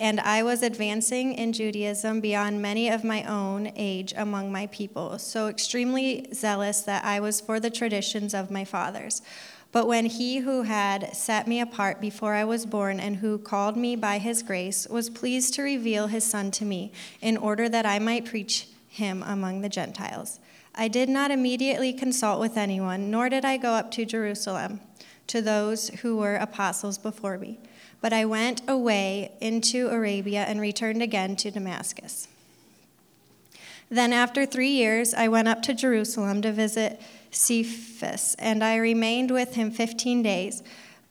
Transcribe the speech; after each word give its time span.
And 0.00 0.18
I 0.20 0.42
was 0.42 0.62
advancing 0.62 1.34
in 1.34 1.52
Judaism 1.52 2.20
beyond 2.20 2.60
many 2.60 2.88
of 2.88 3.04
my 3.04 3.22
own 3.24 3.70
age 3.76 4.12
among 4.16 4.50
my 4.50 4.66
people, 4.66 5.18
so 5.18 5.46
extremely 5.46 6.26
zealous 6.34 6.80
that 6.82 7.04
I 7.04 7.20
was 7.20 7.40
for 7.40 7.60
the 7.60 7.70
traditions 7.70 8.34
of 8.34 8.50
my 8.50 8.64
fathers. 8.64 9.22
But 9.70 9.86
when 9.86 10.06
he 10.06 10.38
who 10.38 10.62
had 10.62 11.14
set 11.16 11.46
me 11.46 11.60
apart 11.60 12.00
before 12.00 12.34
I 12.34 12.44
was 12.44 12.66
born 12.66 12.98
and 12.98 13.16
who 13.16 13.38
called 13.38 13.76
me 13.76 13.94
by 13.94 14.18
his 14.18 14.42
grace 14.42 14.86
was 14.88 15.10
pleased 15.10 15.54
to 15.54 15.62
reveal 15.62 16.08
his 16.08 16.24
Son 16.24 16.50
to 16.52 16.64
me, 16.64 16.92
in 17.20 17.36
order 17.36 17.68
that 17.68 17.86
I 17.86 17.98
might 17.98 18.24
preach 18.24 18.68
him 18.88 19.22
among 19.24 19.60
the 19.60 19.68
Gentiles, 19.68 20.40
I 20.74 20.88
did 20.88 21.08
not 21.08 21.30
immediately 21.30 21.92
consult 21.92 22.40
with 22.40 22.56
anyone, 22.56 23.10
nor 23.10 23.28
did 23.28 23.44
I 23.44 23.56
go 23.56 23.72
up 23.72 23.92
to 23.92 24.04
Jerusalem 24.04 24.80
to 25.28 25.40
those 25.40 25.88
who 25.88 26.16
were 26.16 26.36
apostles 26.36 26.98
before 26.98 27.38
me 27.38 27.58
but 28.04 28.12
I 28.12 28.26
went 28.26 28.60
away 28.68 29.32
into 29.40 29.88
Arabia 29.88 30.44
and 30.46 30.60
returned 30.60 31.00
again 31.02 31.36
to 31.36 31.50
Damascus. 31.50 32.28
Then, 33.88 34.12
after 34.12 34.44
three 34.44 34.72
years, 34.72 35.14
I 35.14 35.28
went 35.28 35.48
up 35.48 35.62
to 35.62 35.72
Jerusalem 35.72 36.42
to 36.42 36.52
visit 36.52 37.00
Cephas, 37.30 38.36
and 38.38 38.62
I 38.62 38.76
remained 38.76 39.30
with 39.30 39.54
him 39.54 39.70
15 39.70 40.22
days. 40.22 40.62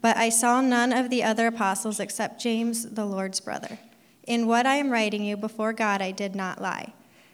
But 0.01 0.17
I 0.17 0.29
saw 0.29 0.61
none 0.61 0.93
of 0.93 1.09
the 1.09 1.23
other 1.23 1.47
apostles 1.47 1.99
except 1.99 2.39
James, 2.39 2.87
the 2.91 3.05
Lord's 3.05 3.39
brother. 3.39 3.79
In 4.27 4.45
what 4.45 4.67
I 4.67 4.75
am 4.75 4.91
writing 4.91 5.23
you 5.23 5.35
before 5.35 5.73
God, 5.73 5.99
I 5.99 6.11
did 6.11 6.35
not 6.35 6.61
lie. 6.61 6.93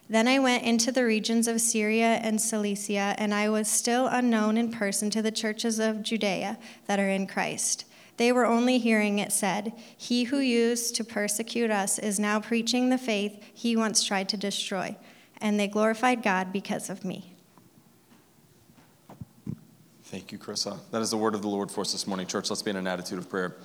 Then 0.10 0.30
I 0.30 0.40
went 0.40 0.64
into 0.64 0.90
the 0.90 1.04
regions 1.04 1.50
of 1.50 1.60
Syria 1.60 2.22
and 2.24 2.40
Cilicia, 2.40 3.14
and 3.18 3.34
I 3.34 3.50
was 3.50 3.68
still 3.68 4.08
unknown 4.08 4.56
in 4.56 4.72
person 4.72 5.10
to 5.10 5.22
the 5.22 5.34
churches 5.34 5.80
of 5.80 6.02
Judea 6.02 6.58
that 6.88 6.98
are 6.98 7.10
in 7.10 7.28
Christ. 7.28 7.84
They 8.20 8.34
were 8.34 8.46
only 8.46 8.80
hearing 8.80 9.20
it 9.20 9.32
said, 9.32 9.72
He 9.96 10.26
who 10.26 10.40
used 10.40 10.94
to 10.96 11.06
persecute 11.06 11.72
us 11.72 11.98
is 11.98 12.20
now 12.20 12.42
preaching 12.42 12.90
the 12.90 12.98
faith 12.98 13.42
he 13.54 13.78
once 13.78 14.04
tried 14.04 14.28
to 14.28 14.36
destroy. 14.36 14.98
And 15.40 15.58
they 15.58 15.70
glorified 15.70 16.22
God 16.22 16.52
because 16.52 16.90
of 16.90 17.06
me. 17.06 17.34
Thank 20.04 20.34
you, 20.34 20.38
Carissa. 20.38 20.80
That 20.92 21.02
is 21.02 21.12
the 21.12 21.18
word 21.18 21.34
of 21.34 21.42
the 21.42 21.48
Lord 21.48 21.72
for 21.72 21.80
us 21.80 21.94
this 21.94 22.08
morning, 22.08 22.28
church. 22.28 22.50
Let's 22.50 22.62
be 22.62 22.72
in 22.72 22.76
an 22.76 22.88
attitude 22.88 23.20
of 23.20 23.30
prayer. 23.30 23.56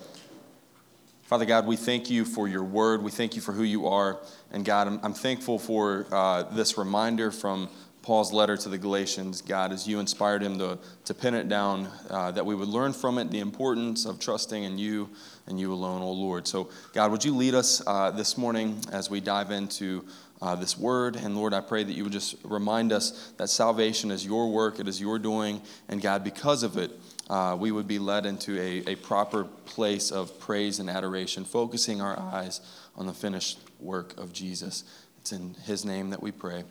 Father 1.24 1.46
God, 1.46 1.66
we 1.66 1.74
thank 1.74 2.08
you 2.08 2.24
for 2.24 2.46
your 2.46 2.62
word. 2.62 3.02
We 3.02 3.10
thank 3.10 3.34
you 3.34 3.42
for 3.42 3.50
who 3.50 3.64
you 3.64 3.88
are. 3.88 4.20
And 4.52 4.64
God, 4.64 4.86
I'm, 4.86 5.00
I'm 5.02 5.14
thankful 5.14 5.58
for 5.58 6.06
uh, 6.12 6.44
this 6.44 6.78
reminder 6.78 7.32
from 7.32 7.68
Paul's 8.04 8.34
letter 8.34 8.54
to 8.54 8.68
the 8.68 8.76
Galatians, 8.76 9.40
God, 9.40 9.72
as 9.72 9.88
you 9.88 9.98
inspired 9.98 10.42
him 10.42 10.58
to, 10.58 10.78
to 11.06 11.14
pin 11.14 11.32
it 11.32 11.48
down, 11.48 11.88
uh, 12.10 12.30
that 12.32 12.44
we 12.44 12.54
would 12.54 12.68
learn 12.68 12.92
from 12.92 13.16
it 13.16 13.30
the 13.30 13.40
importance 13.40 14.04
of 14.04 14.20
trusting 14.20 14.62
in 14.62 14.76
you 14.76 15.08
and 15.46 15.58
you 15.58 15.72
alone, 15.72 16.02
O 16.02 16.12
Lord. 16.12 16.46
So, 16.46 16.68
God, 16.92 17.10
would 17.12 17.24
you 17.24 17.34
lead 17.34 17.54
us 17.54 17.82
uh, 17.86 18.10
this 18.10 18.36
morning 18.36 18.78
as 18.92 19.08
we 19.08 19.20
dive 19.20 19.50
into 19.50 20.04
uh, 20.42 20.54
this 20.54 20.76
word? 20.76 21.16
And 21.16 21.34
Lord, 21.34 21.54
I 21.54 21.62
pray 21.62 21.82
that 21.82 21.94
you 21.94 22.02
would 22.04 22.12
just 22.12 22.36
remind 22.44 22.92
us 22.92 23.32
that 23.38 23.48
salvation 23.48 24.10
is 24.10 24.22
your 24.22 24.52
work, 24.52 24.80
it 24.80 24.86
is 24.86 25.00
your 25.00 25.18
doing, 25.18 25.62
and 25.88 26.02
God, 26.02 26.22
because 26.22 26.62
of 26.62 26.76
it, 26.76 26.90
uh, 27.30 27.56
we 27.58 27.72
would 27.72 27.88
be 27.88 27.98
led 27.98 28.26
into 28.26 28.60
a, 28.60 28.92
a 28.92 28.96
proper 28.96 29.44
place 29.44 30.10
of 30.10 30.38
praise 30.38 30.78
and 30.78 30.90
adoration, 30.90 31.42
focusing 31.42 32.02
our 32.02 32.20
eyes 32.20 32.60
on 32.96 33.06
the 33.06 33.14
finished 33.14 33.60
work 33.80 34.14
of 34.18 34.34
Jesus. 34.34 34.84
It's 35.22 35.32
in 35.32 35.54
his 35.64 35.86
name 35.86 36.10
that 36.10 36.22
we 36.22 36.32
pray. 36.32 36.64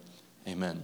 Amen. 0.47 0.83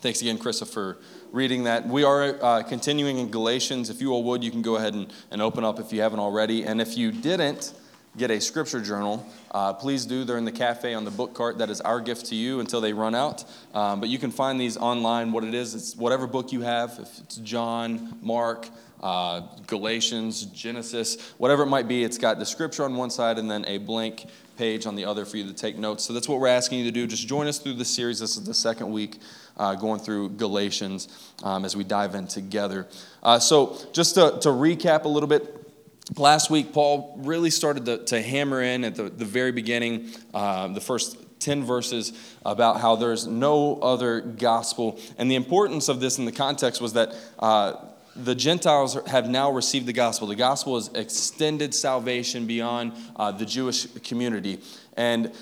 Thanks 0.00 0.22
again, 0.22 0.38
Krista, 0.38 0.66
for 0.66 0.96
reading 1.30 1.64
that. 1.64 1.86
We 1.86 2.04
are 2.04 2.42
uh, 2.42 2.62
continuing 2.62 3.18
in 3.18 3.30
Galatians. 3.30 3.90
If 3.90 4.00
you 4.00 4.12
all 4.12 4.24
would, 4.24 4.42
you 4.42 4.50
can 4.50 4.62
go 4.62 4.76
ahead 4.76 4.94
and, 4.94 5.12
and 5.30 5.42
open 5.42 5.62
up 5.62 5.78
if 5.78 5.92
you 5.92 6.00
haven't 6.00 6.20
already. 6.20 6.64
And 6.64 6.80
if 6.80 6.96
you 6.96 7.12
didn't 7.12 7.74
get 8.16 8.30
a 8.30 8.40
scripture 8.40 8.80
journal, 8.80 9.26
uh, 9.52 9.72
please 9.72 10.04
do. 10.04 10.24
They're 10.24 10.38
in 10.38 10.44
the 10.44 10.52
cafe 10.52 10.94
on 10.94 11.04
the 11.04 11.10
book 11.10 11.34
cart. 11.34 11.58
That 11.58 11.70
is 11.70 11.80
our 11.80 12.00
gift 12.00 12.26
to 12.26 12.34
you 12.34 12.60
until 12.60 12.80
they 12.80 12.92
run 12.92 13.14
out. 13.14 13.44
Um, 13.74 14.00
but 14.00 14.08
you 14.08 14.18
can 14.18 14.30
find 14.30 14.60
these 14.60 14.76
online. 14.76 15.32
What 15.32 15.44
it 15.44 15.54
is, 15.54 15.74
it's 15.74 15.96
whatever 15.96 16.26
book 16.26 16.52
you 16.52 16.62
have. 16.62 16.98
If 16.98 17.18
it's 17.20 17.36
John, 17.36 18.18
Mark, 18.20 18.68
uh, 19.02 19.42
Galatians, 19.66 20.44
Genesis, 20.46 21.32
whatever 21.38 21.62
it 21.62 21.66
might 21.66 21.88
be, 21.88 22.04
it's 22.04 22.18
got 22.18 22.38
the 22.38 22.46
scripture 22.46 22.84
on 22.84 22.96
one 22.96 23.10
side 23.10 23.38
and 23.38 23.50
then 23.50 23.64
a 23.66 23.78
blank 23.78 24.26
page 24.56 24.84
on 24.84 24.94
the 24.94 25.06
other 25.06 25.24
for 25.24 25.38
you 25.38 25.46
to 25.46 25.54
take 25.54 25.78
notes. 25.78 26.04
So 26.04 26.12
that's 26.12 26.28
what 26.28 26.38
we're 26.38 26.48
asking 26.48 26.80
you 26.80 26.84
to 26.84 26.90
do. 26.90 27.06
Just 27.06 27.26
join 27.26 27.46
us 27.46 27.58
through 27.58 27.74
this 27.74 27.88
series. 27.88 28.18
This 28.18 28.36
is 28.36 28.44
the 28.44 28.52
second 28.52 28.92
week 28.92 29.18
uh, 29.56 29.74
going 29.74 30.00
through 30.00 30.30
Galatians 30.30 31.08
um, 31.42 31.64
as 31.64 31.74
we 31.74 31.84
dive 31.84 32.14
in 32.14 32.26
together. 32.26 32.86
Uh, 33.22 33.38
so, 33.38 33.78
just 33.92 34.14
to, 34.16 34.38
to, 34.40 34.48
recap 34.48 35.04
a 35.04 35.08
little 35.08 35.28
bit, 35.28 35.59
last 36.16 36.50
week, 36.50 36.72
Paul 36.72 37.16
really 37.18 37.50
started 37.50 37.86
to, 37.86 37.98
to 38.06 38.22
hammer 38.22 38.62
in 38.62 38.84
at 38.84 38.94
the, 38.94 39.04
the 39.04 39.24
very 39.24 39.52
beginning, 39.52 40.10
uh, 40.34 40.68
the 40.68 40.80
first 40.80 41.16
10 41.40 41.64
verses 41.64 42.12
about 42.44 42.80
how 42.80 42.96
there's 42.96 43.26
no 43.26 43.76
other 43.76 44.20
gospel. 44.20 45.00
And 45.18 45.30
the 45.30 45.34
importance 45.34 45.88
of 45.88 46.00
this 46.00 46.18
in 46.18 46.24
the 46.24 46.32
context 46.32 46.80
was 46.80 46.92
that 46.92 47.14
uh, 47.38 47.76
the 48.14 48.34
Gentiles 48.34 48.98
have 49.06 49.28
now 49.28 49.50
received 49.50 49.86
the 49.86 49.92
gospel. 49.92 50.28
The 50.28 50.36
gospel 50.36 50.76
is 50.76 50.88
extended 50.94 51.74
salvation 51.74 52.46
beyond 52.46 52.92
uh, 53.16 53.32
the 53.32 53.46
Jewish 53.46 53.86
community. 54.02 54.60
And 54.96 55.32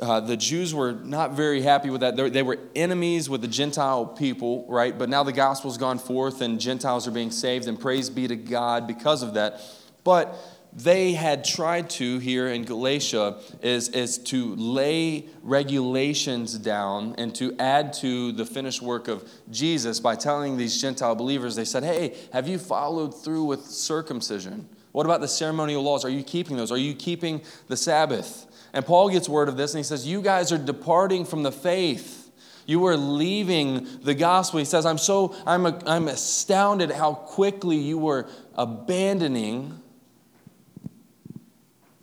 uh, 0.00 0.18
the 0.20 0.36
Jews 0.36 0.74
were 0.74 0.92
not 0.92 1.32
very 1.32 1.62
happy 1.62 1.90
with 1.90 2.00
that. 2.00 2.16
They, 2.16 2.28
they 2.28 2.42
were 2.42 2.58
enemies 2.74 3.30
with 3.30 3.42
the 3.42 3.48
Gentile 3.48 4.06
people, 4.06 4.66
right? 4.68 4.98
But 4.98 5.08
now 5.08 5.22
the 5.22 5.32
gospel's 5.32 5.78
gone 5.78 5.98
forth 5.98 6.40
and 6.40 6.60
Gentiles 6.60 7.06
are 7.06 7.12
being 7.12 7.30
saved, 7.30 7.68
and 7.68 7.78
praise 7.78 8.10
be 8.10 8.26
to 8.26 8.34
God 8.34 8.88
because 8.88 9.22
of 9.22 9.34
that. 9.34 9.60
But 10.04 10.36
they 10.74 11.12
had 11.12 11.44
tried 11.44 11.88
to 11.88 12.18
here 12.18 12.48
in 12.48 12.64
Galatia 12.64 13.38
is, 13.62 13.88
is 13.90 14.18
to 14.18 14.56
lay 14.56 15.26
regulations 15.42 16.58
down 16.58 17.14
and 17.16 17.32
to 17.36 17.54
add 17.60 17.92
to 17.94 18.32
the 18.32 18.44
finished 18.44 18.82
work 18.82 19.06
of 19.06 19.28
Jesus 19.50 20.00
by 20.00 20.16
telling 20.16 20.56
these 20.56 20.80
Gentile 20.80 21.14
believers, 21.14 21.54
they 21.54 21.64
said, 21.64 21.84
Hey, 21.84 22.16
have 22.32 22.48
you 22.48 22.58
followed 22.58 23.10
through 23.10 23.44
with 23.44 23.64
circumcision? 23.64 24.68
What 24.90 25.06
about 25.06 25.20
the 25.20 25.28
ceremonial 25.28 25.82
laws? 25.82 26.04
Are 26.04 26.10
you 26.10 26.24
keeping 26.24 26.56
those? 26.56 26.72
Are 26.72 26.76
you 26.76 26.94
keeping 26.94 27.42
the 27.68 27.76
Sabbath? 27.76 28.46
And 28.72 28.84
Paul 28.84 29.10
gets 29.10 29.28
word 29.28 29.48
of 29.48 29.56
this 29.56 29.74
and 29.74 29.78
he 29.78 29.84
says, 29.84 30.06
You 30.06 30.20
guys 30.20 30.50
are 30.50 30.58
departing 30.58 31.24
from 31.24 31.44
the 31.44 31.52
faith. 31.52 32.32
You 32.66 32.84
are 32.86 32.96
leaving 32.96 33.86
the 34.02 34.14
gospel. 34.14 34.58
He 34.58 34.64
says, 34.64 34.86
I'm 34.86 34.98
so, 34.98 35.36
I'm, 35.46 35.66
a, 35.66 35.80
I'm 35.86 36.08
astounded 36.08 36.90
how 36.90 37.14
quickly 37.14 37.76
you 37.76 37.98
were 37.98 38.28
abandoning 38.54 39.80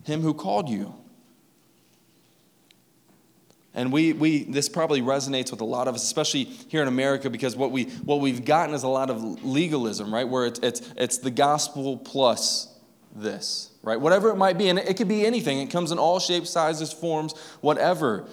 him 0.04 0.22
who 0.22 0.34
called 0.34 0.70
you. 0.70 0.96
And 3.74 3.92
we, 3.92 4.12
we, 4.12 4.44
this 4.44 4.68
probably 4.68 5.02
resonates 5.02 5.52
with 5.52 5.62
a 5.62 5.66
lot 5.66 5.88
of 5.88 5.96
us, 5.96 6.04
especially 6.04 6.44
here 6.44 6.82
in 6.82 6.90
America, 6.90 7.30
because 7.30 7.56
what, 7.56 7.72
we, 7.72 7.86
what 8.04 8.20
we've 8.20 8.44
gotten 8.44 8.76
is 8.76 8.84
a 8.84 8.90
lot 8.90 9.10
of 9.10 9.46
legalism, 9.46 10.14
right? 10.14 10.28
Where 10.28 10.46
it's, 10.46 10.60
it's, 10.60 10.94
it's 10.98 11.18
the 11.20 11.32
gospel 11.32 11.98
plus 11.98 12.68
this 13.16 13.72
right? 13.84 14.00
Whatever 14.00 14.30
it 14.30 14.36
might 14.36 14.58
be. 14.58 14.70
And 14.70 14.80
it 14.80 14.98
could 14.98 15.08
be 15.08 15.26
anything, 15.26 15.60
it 15.60 15.70
comes 15.70 15.92
in 15.92 16.00
all 16.00 16.20
shapes, 16.20 16.50
sizes, 16.50 16.92
forms, 16.92 17.34
whatever. 17.62 18.28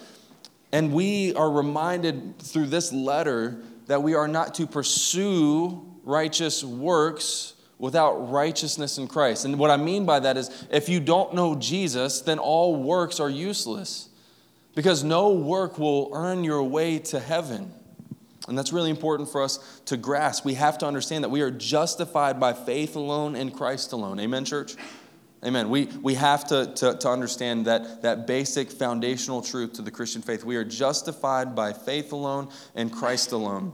And 0.71 0.93
we 0.93 1.33
are 1.35 1.49
reminded 1.49 2.39
through 2.39 2.67
this 2.67 2.93
letter 2.93 3.59
that 3.87 4.03
we 4.03 4.13
are 4.13 4.27
not 4.27 4.55
to 4.55 4.67
pursue 4.67 5.83
righteous 6.03 6.63
works 6.63 7.55
without 7.79 8.29
righteousness 8.29 8.97
in 8.97 9.07
Christ. 9.07 9.45
And 9.45 9.57
what 9.57 9.71
I 9.71 9.77
mean 9.77 10.05
by 10.05 10.19
that 10.19 10.37
is 10.37 10.67
if 10.69 10.89
you 10.89 10.99
don't 10.99 11.33
know 11.33 11.55
Jesus, 11.55 12.21
then 12.21 12.37
all 12.37 12.75
works 12.75 13.19
are 13.19 13.29
useless 13.29 14.09
because 14.75 15.03
no 15.03 15.31
work 15.31 15.79
will 15.79 16.11
earn 16.13 16.43
your 16.43 16.61
way 16.61 16.99
to 16.99 17.19
heaven. 17.19 17.73
And 18.47 18.57
that's 18.57 18.73
really 18.73 18.89
important 18.89 19.29
for 19.29 19.41
us 19.41 19.81
to 19.85 19.95
grasp. 19.95 20.43
We 20.43 20.55
have 20.55 20.77
to 20.79 20.87
understand 20.87 21.23
that 21.23 21.29
we 21.29 21.41
are 21.41 21.51
justified 21.51 22.39
by 22.39 22.53
faith 22.53 22.95
alone 22.95 23.35
in 23.35 23.51
Christ 23.51 23.93
alone. 23.93 24.19
Amen, 24.19 24.43
church? 24.43 24.75
Amen. 25.45 25.69
We, 25.69 25.85
we 25.85 26.15
have 26.15 26.45
to, 26.47 26.73
to, 26.75 26.97
to, 26.97 27.09
understand 27.09 27.65
that, 27.65 28.01
that 28.01 28.27
basic 28.27 28.69
foundational 28.71 29.41
truth 29.41 29.73
to 29.73 29.81
the 29.81 29.91
Christian 29.91 30.21
faith. 30.21 30.43
We 30.43 30.57
are 30.57 30.65
justified 30.65 31.55
by 31.55 31.71
faith 31.71 32.11
alone 32.11 32.49
and 32.75 32.91
Christ 32.91 33.31
alone. 33.31 33.73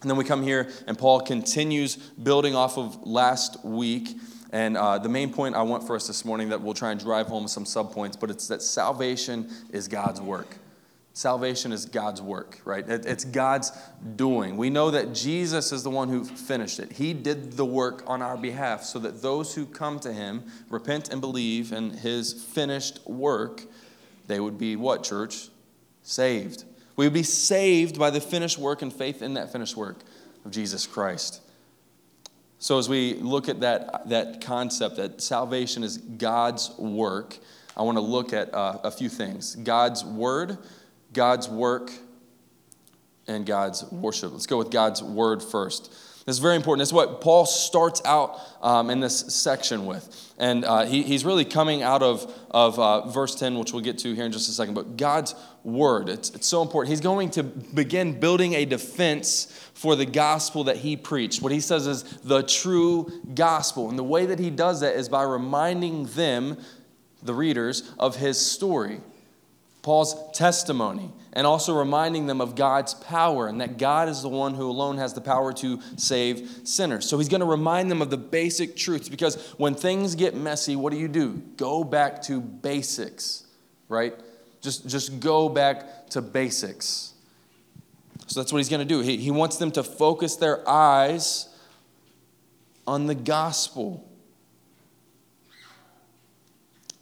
And 0.00 0.10
then 0.10 0.16
we 0.16 0.24
come 0.24 0.42
here, 0.42 0.70
and 0.86 0.96
Paul 0.96 1.20
continues 1.20 1.96
building 1.96 2.54
off 2.54 2.78
of 2.78 3.04
last 3.06 3.64
week. 3.64 4.16
And 4.52 4.76
uh, 4.76 4.98
the 4.98 5.08
main 5.08 5.32
point 5.32 5.56
I 5.56 5.62
want 5.62 5.86
for 5.86 5.96
us 5.96 6.06
this 6.06 6.24
morning 6.24 6.50
that 6.50 6.60
we'll 6.62 6.72
try 6.72 6.92
and 6.92 7.00
drive 7.00 7.26
home 7.26 7.48
some 7.48 7.64
subpoints, 7.64 8.18
but 8.18 8.30
it's 8.30 8.48
that 8.48 8.62
salvation 8.62 9.50
is 9.72 9.88
God's 9.88 10.20
work. 10.20 10.56
salvation 11.18 11.72
is 11.72 11.84
God's 11.84 12.22
work, 12.22 12.60
right? 12.64 12.88
It's 12.88 13.24
God's 13.24 13.72
doing. 14.14 14.56
We 14.56 14.70
know 14.70 14.92
that 14.92 15.12
Jesus 15.12 15.72
is 15.72 15.82
the 15.82 15.90
one 15.90 16.08
who 16.08 16.24
finished 16.24 16.78
it. 16.78 16.92
He 16.92 17.12
did 17.12 17.54
the 17.54 17.64
work 17.64 18.04
on 18.06 18.22
our 18.22 18.36
behalf 18.36 18.84
so 18.84 19.00
that 19.00 19.20
those 19.20 19.54
who 19.54 19.66
come 19.66 19.98
to 20.00 20.12
him, 20.12 20.44
repent 20.70 21.08
and 21.08 21.20
believe 21.20 21.72
in 21.72 21.90
his 21.90 22.32
finished 22.32 23.04
work, 23.04 23.64
they 24.28 24.38
would 24.38 24.58
be 24.58 24.76
what, 24.76 25.02
church? 25.02 25.48
Saved. 26.04 26.64
We 26.98 27.06
would 27.06 27.14
be 27.14 27.22
saved 27.22 27.96
by 27.96 28.10
the 28.10 28.20
finished 28.20 28.58
work 28.58 28.82
and 28.82 28.92
faith 28.92 29.22
in 29.22 29.34
that 29.34 29.52
finished 29.52 29.76
work 29.76 29.98
of 30.44 30.50
Jesus 30.50 30.84
Christ. 30.84 31.40
So, 32.58 32.76
as 32.76 32.88
we 32.88 33.14
look 33.14 33.48
at 33.48 33.60
that, 33.60 34.08
that 34.08 34.40
concept 34.40 34.96
that 34.96 35.22
salvation 35.22 35.84
is 35.84 35.98
God's 35.98 36.76
work, 36.76 37.38
I 37.76 37.82
want 37.82 37.98
to 37.98 38.02
look 38.02 38.32
at 38.32 38.52
uh, 38.52 38.80
a 38.82 38.90
few 38.90 39.08
things 39.08 39.54
God's 39.54 40.04
word, 40.04 40.58
God's 41.12 41.48
work, 41.48 41.92
and 43.28 43.46
God's 43.46 43.84
worship. 43.92 44.32
Let's 44.32 44.46
go 44.46 44.58
with 44.58 44.72
God's 44.72 45.00
word 45.00 45.40
first. 45.40 45.94
Is 46.28 46.38
very 46.38 46.56
important. 46.56 46.82
Is 46.82 46.92
what 46.92 47.20
Paul 47.20 47.46
starts 47.46 48.02
out 48.04 48.38
um, 48.60 48.90
in 48.90 49.00
this 49.00 49.20
section 49.34 49.86
with. 49.86 50.34
And 50.38 50.64
uh, 50.64 50.84
he, 50.84 51.02
he's 51.02 51.24
really 51.24 51.44
coming 51.44 51.82
out 51.82 52.02
of, 52.02 52.32
of 52.50 52.78
uh, 52.78 53.08
verse 53.08 53.34
10, 53.34 53.58
which 53.58 53.72
we'll 53.72 53.82
get 53.82 53.98
to 53.98 54.14
here 54.14 54.24
in 54.24 54.32
just 54.32 54.48
a 54.48 54.52
second. 54.52 54.74
But 54.74 54.96
God's 54.96 55.34
word, 55.64 56.08
it's, 56.08 56.30
it's 56.30 56.46
so 56.46 56.62
important. 56.62 56.90
He's 56.90 57.00
going 57.00 57.30
to 57.30 57.42
begin 57.42 58.20
building 58.20 58.54
a 58.54 58.64
defense 58.64 59.46
for 59.74 59.96
the 59.96 60.06
gospel 60.06 60.64
that 60.64 60.76
he 60.76 60.96
preached. 60.96 61.42
What 61.42 61.52
he 61.52 61.60
says 61.60 61.86
is 61.86 62.02
the 62.02 62.42
true 62.42 63.10
gospel. 63.34 63.88
And 63.88 63.98
the 63.98 64.04
way 64.04 64.26
that 64.26 64.38
he 64.38 64.50
does 64.50 64.80
that 64.80 64.94
is 64.94 65.08
by 65.08 65.22
reminding 65.22 66.06
them, 66.06 66.58
the 67.22 67.34
readers, 67.34 67.90
of 67.98 68.16
his 68.16 68.38
story. 68.38 69.00
Paul's 69.82 70.14
testimony, 70.36 71.10
and 71.38 71.46
also 71.46 71.72
reminding 71.72 72.26
them 72.26 72.40
of 72.40 72.56
God's 72.56 72.94
power 72.94 73.46
and 73.46 73.60
that 73.60 73.78
God 73.78 74.08
is 74.08 74.22
the 74.22 74.28
one 74.28 74.54
who 74.54 74.68
alone 74.68 74.98
has 74.98 75.14
the 75.14 75.20
power 75.20 75.52
to 75.52 75.80
save 75.94 76.50
sinners. 76.64 77.08
So 77.08 77.16
he's 77.16 77.28
going 77.28 77.42
to 77.42 77.46
remind 77.46 77.92
them 77.92 78.02
of 78.02 78.10
the 78.10 78.16
basic 78.16 78.74
truths 78.74 79.08
because 79.08 79.36
when 79.52 79.76
things 79.76 80.16
get 80.16 80.34
messy, 80.34 80.74
what 80.74 80.92
do 80.92 80.98
you 80.98 81.06
do? 81.06 81.40
Go 81.56 81.84
back 81.84 82.22
to 82.22 82.40
basics, 82.40 83.46
right? 83.88 84.14
Just, 84.60 84.88
just 84.88 85.20
go 85.20 85.48
back 85.48 86.08
to 86.08 86.20
basics. 86.20 87.14
So 88.26 88.40
that's 88.40 88.52
what 88.52 88.58
he's 88.58 88.68
going 88.68 88.80
to 88.80 88.84
do. 88.84 88.98
He, 88.98 89.16
he 89.18 89.30
wants 89.30 89.58
them 89.58 89.70
to 89.70 89.84
focus 89.84 90.34
their 90.34 90.68
eyes 90.68 91.48
on 92.84 93.06
the 93.06 93.14
gospel 93.14 94.07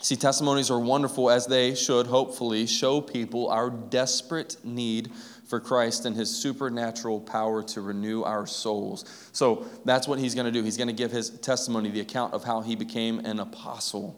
See, 0.06 0.14
testimonies 0.14 0.70
are 0.70 0.79
wonderful 0.79 1.29
as 1.31 1.49
they 1.49 1.75
should 1.75 2.06
hopefully 2.06 2.69
show 2.69 3.00
people 3.00 3.49
our 3.49 3.69
desperate 3.69 4.56
need 4.62 5.11
for 5.49 5.58
Christ 5.58 6.06
and 6.06 6.14
his 6.14 6.31
supernatural 6.31 7.19
power 7.19 7.61
to 7.64 7.81
renew 7.81 8.23
our 8.23 8.47
souls. 8.47 9.05
So 9.32 9.67
that's 9.85 10.06
what 10.06 10.20
he's 10.20 10.32
going 10.32 10.44
to 10.44 10.53
do. 10.53 10.62
He's 10.62 10.76
going 10.76 10.87
to 10.87 10.94
give 10.94 11.11
his 11.11 11.31
testimony, 11.31 11.91
the 11.91 11.99
account 11.99 12.35
of 12.35 12.44
how 12.44 12.61
he 12.61 12.76
became 12.76 13.19
an 13.26 13.41
apostle. 13.41 14.17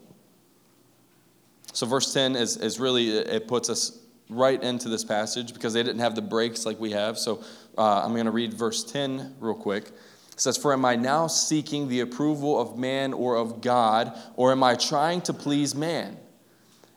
So, 1.73 1.87
verse 1.87 2.13
10 2.13 2.37
is, 2.37 2.59
is 2.59 2.79
really, 2.79 3.09
it 3.09 3.49
puts 3.49 3.71
us 3.71 3.99
right 4.29 4.63
into 4.63 4.91
this 4.91 5.05
passage 5.05 5.55
because 5.55 5.73
they 5.73 5.83
didn't 5.83 6.01
have 6.01 6.15
the 6.15 6.21
breaks 6.21 6.67
like 6.67 6.79
we 6.79 6.91
have. 6.91 7.19
So, 7.19 7.43
uh, 7.79 8.03
I'm 8.05 8.13
going 8.13 8.27
to 8.27 8.31
read 8.31 8.53
verse 8.53 8.85
10 8.85 9.37
real 9.41 9.55
quick. 9.55 9.91
It 10.39 10.43
says, 10.43 10.57
For 10.57 10.73
am 10.73 10.85
I 10.85 10.95
now 10.95 11.27
seeking 11.27 11.89
the 11.89 11.99
approval 11.99 12.61
of 12.61 12.79
man 12.79 13.13
or 13.13 13.35
of 13.35 13.61
God, 13.61 14.17
or 14.37 14.53
am 14.53 14.63
I 14.63 14.77
trying 14.77 15.21
to 15.23 15.33
please 15.33 15.75
man? 15.75 16.17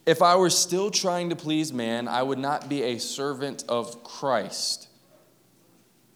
If 0.06 0.22
I 0.22 0.36
were 0.36 0.52
still 0.52 0.92
trying 0.92 1.32
to 1.32 1.36
please 1.36 1.74
man, 1.74 2.08
I 2.08 2.22
would 2.22 2.38
not 2.38 2.70
be 2.70 2.84
a 2.84 3.00
servant 3.00 3.64
of 3.68 4.04
Christ. 4.04 4.90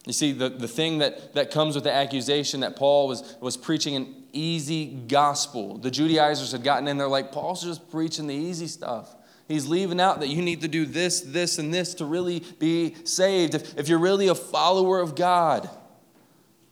You 0.06 0.13
see, 0.13 0.33
the, 0.33 0.50
the 0.50 0.68
thing 0.68 1.00
that, 1.00 1.33
that 1.33 1.50
comes 1.50 1.74
with 1.74 1.83
the 1.83 1.92
accusation 1.92 2.60
that 2.60 2.75
Paul 2.75 3.07
was, 3.07 3.36
was 3.42 3.57
preaching 3.57 3.95
an 3.95 4.24
easy 4.31 4.86
gospel. 4.86 5.80
The 5.80 5.89
Judaizers 5.89 6.51
had 6.51 6.63
gotten 6.63 6.88
in 6.88 7.00
there 7.00 7.07
like, 7.07 7.31
Paul's 7.31 7.63
just 7.63 7.89
preaching 7.89 8.27
the 8.27 8.36
easy 8.36 8.68
stuff. 8.68 9.16
He's 9.48 9.66
leaving 9.66 10.00
out 10.00 10.19
that 10.19 10.27
you 10.27 10.44
need 10.44 10.62
to 10.62 10.68
do 10.68 10.86
this, 10.86 11.22
this, 11.22 11.57
and 11.57 11.74
this 11.74 11.95
to 11.95 12.06
really 12.06 12.44
be 12.60 12.94
saved. 13.04 13.56
If, 13.56 13.80
if 13.80 13.89
you're 13.89 13.98
really 13.98 14.27
a 14.27 14.36
follower 14.36 15.00
of 15.00 15.16
God. 15.16 15.68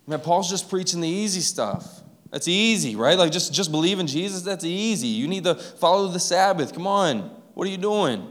Man, 0.06 0.20
Paul's 0.20 0.50
just 0.50 0.70
preaching 0.70 1.02
the 1.02 1.08
easy 1.08 1.42
stuff. 1.42 2.02
That's 2.30 2.48
easy, 2.48 2.96
right? 2.96 3.18
Like 3.18 3.32
just, 3.32 3.54
just 3.54 3.72
believe 3.72 4.00
in 4.00 4.08
Jesus, 4.08 4.42
that's 4.42 4.66
easy. 4.66 5.08
You 5.08 5.28
need 5.28 5.44
to 5.44 5.56
follow 5.56 6.08
the 6.08 6.20
Sabbath. 6.20 6.74
Come 6.74 6.88
on. 6.88 7.30
What 7.54 7.68
are 7.68 7.72
you 7.72 7.78
doing? 7.78 8.28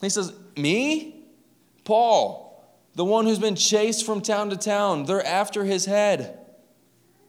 he 0.00 0.08
says, 0.08 0.32
Me? 0.56 1.16
Paul, 1.84 2.64
the 2.94 3.04
one 3.04 3.26
who's 3.26 3.38
been 3.38 3.56
chased 3.56 4.06
from 4.06 4.20
town 4.20 4.50
to 4.50 4.56
town. 4.56 5.04
They're 5.04 5.24
after 5.24 5.64
his 5.64 5.84
head. 5.84 6.38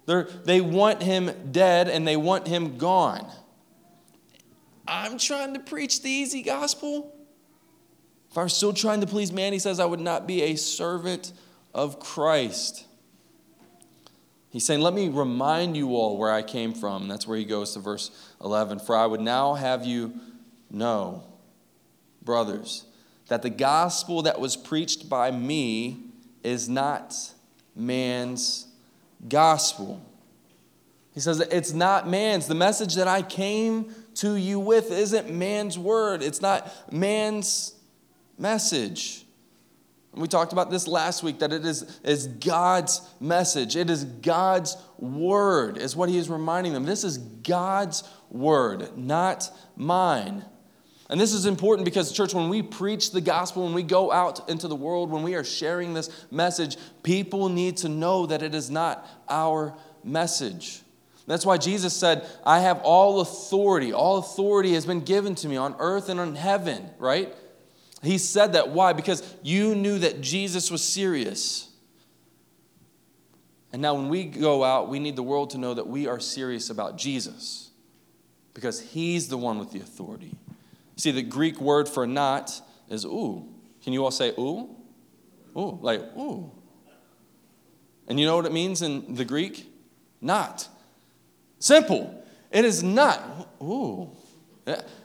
They're, 0.06 0.24
they 0.24 0.62
want 0.62 1.04
him 1.04 1.32
dead 1.52 1.88
and 1.88 2.08
they 2.08 2.18
want 2.18 2.48
him 2.48 2.78
gone. 2.78 3.30
I'm 4.88 5.18
trying 5.18 5.54
to 5.54 5.60
preach 5.60 6.02
the 6.02 6.10
easy 6.10 6.42
gospel. 6.42 7.16
If 8.30 8.38
I 8.38 8.44
were 8.44 8.50
still 8.50 8.74
trying 8.74 9.02
to 9.02 9.08
please 9.08 9.32
man, 9.32 9.54
he 9.54 9.60
says, 9.60 9.80
I 9.80 9.86
would 9.86 10.00
not 10.00 10.28
be 10.28 10.42
a 10.44 10.56
servant 10.56 11.34
of 11.74 12.00
Christ. 12.00 12.86
He's 14.52 14.66
saying, 14.66 14.82
Let 14.82 14.94
me 14.94 15.08
remind 15.10 15.76
you 15.78 15.96
all 15.96 16.18
where 16.18 16.32
I 16.32 16.44
came 16.44 16.74
from. 16.74 17.04
And 17.04 17.12
that's 17.12 17.26
where 17.26 17.38
he 17.38 17.46
goes 17.46 17.74
to 17.74 17.80
verse 17.80 18.12
11. 18.44 18.80
For 18.80 18.96
I 18.96 19.06
would 19.06 19.22
now 19.22 19.54
have 19.56 19.86
you 19.86 20.14
know, 20.70 21.24
brothers, 22.22 22.86
that 23.30 23.42
the 23.42 23.50
gospel 23.50 24.24
that 24.24 24.40
was 24.40 24.58
preached 24.58 25.10
by 25.10 25.32
me 25.32 26.04
is 26.44 26.68
not 26.68 27.16
man's 27.76 28.68
gospel. 29.30 30.06
He 31.14 31.22
says, 31.22 31.40
It's 31.40 31.72
not 31.72 32.10
man's. 32.10 32.48
The 32.48 32.56
message 32.56 32.96
that 32.96 33.08
I 33.08 33.22
came 33.22 33.96
to 34.16 34.36
you 34.36 34.60
with 34.60 34.92
isn't 34.92 35.34
man's 35.34 35.80
word, 35.80 36.22
it's 36.22 36.42
not 36.42 36.92
man's 36.92 37.74
message. 38.38 39.26
We 40.14 40.28
talked 40.28 40.52
about 40.52 40.70
this 40.70 40.88
last 40.88 41.24
week 41.24 41.40
that 41.40 41.54
it 41.54 41.66
is, 41.66 42.00
is 42.04 42.28
God's 42.28 43.02
message. 43.22 43.78
It 43.78 43.90
is 43.90 44.04
God's 44.04 44.76
word, 44.98 45.78
is 45.78 45.96
what 45.96 46.10
he 46.10 46.18
is 46.18 46.30
reminding 46.30 46.74
them. 46.74 46.86
This 46.86 47.06
is 47.06 47.18
God's 47.18 48.04
word, 48.30 48.98
not 48.98 49.50
mine. 49.78 50.44
And 51.10 51.20
this 51.20 51.34
is 51.34 51.46
important 51.46 51.86
because, 51.86 52.12
church, 52.12 52.34
when 52.34 52.50
we 52.50 52.62
preach 52.62 53.12
the 53.12 53.22
gospel, 53.22 53.64
when 53.64 53.74
we 53.74 53.84
go 53.84 54.12
out 54.12 54.50
into 54.50 54.68
the 54.68 54.76
world, 54.76 55.12
when 55.12 55.24
we 55.24 55.36
are 55.36 55.44
sharing 55.44 55.94
this 55.94 56.10
message, 56.30 56.78
people 57.04 57.50
need 57.50 57.78
to 57.78 57.90
know 57.90 58.26
that 58.26 58.42
it 58.42 58.54
is 58.54 58.70
not 58.70 59.06
our 59.30 59.78
message. 60.04 60.82
That's 61.28 61.46
why 61.46 61.58
Jesus 61.58 61.94
said, 61.94 62.26
I 62.46 62.60
have 62.60 62.82
all 62.82 63.22
authority. 63.22 63.94
All 63.94 64.18
authority 64.18 64.74
has 64.74 64.86
been 64.86 65.02
given 65.02 65.36
to 65.36 65.48
me 65.48 65.56
on 65.56 65.76
earth 65.80 66.10
and 66.10 66.20
on 66.20 66.36
heaven, 66.36 66.90
right? 66.98 67.34
He 68.04 68.18
said 68.18 68.54
that. 68.54 68.70
Why? 68.70 68.94
Because 68.94 69.22
you 69.44 69.76
knew 69.76 70.00
that 70.00 70.22
Jesus 70.22 70.72
was 70.72 70.84
serious. 70.84 71.70
And 73.72 73.82
now, 73.82 73.94
when 73.94 74.10
we 74.10 74.26
go 74.26 74.64
out, 74.64 74.90
we 74.90 75.00
need 75.00 75.16
the 75.16 75.24
world 75.24 75.52
to 75.52 75.58
know 75.58 75.74
that 75.74 75.88
we 75.88 76.08
are 76.08 76.20
serious 76.20 76.70
about 76.70 76.98
Jesus 76.98 77.70
because 78.54 78.82
he's 78.82 79.30
the 79.30 79.38
one 79.38 79.60
with 79.60 79.72
the 79.72 79.80
authority. 79.80 80.36
See, 80.98 81.12
the 81.12 81.22
Greek 81.22 81.62
word 81.62 81.88
for 81.88 82.06
not 82.06 82.62
is 82.90 83.06
ooh. 83.06 83.48
Can 83.84 83.94
you 83.94 84.04
all 84.04 84.12
say 84.12 84.34
ooh? 84.38 84.70
Ooh, 85.58 85.80
like 85.82 86.02
ooh. 86.18 86.52
And 88.08 88.20
you 88.20 88.26
know 88.26 88.36
what 88.36 88.46
it 88.46 88.52
means 88.52 88.82
in 88.82 89.16
the 89.16 89.26
Greek? 89.26 89.72
Not. 90.20 90.68
Simple. 91.60 92.24
It 92.52 92.66
is 92.66 92.84
not. 92.84 93.48
Ooh. 93.62 94.12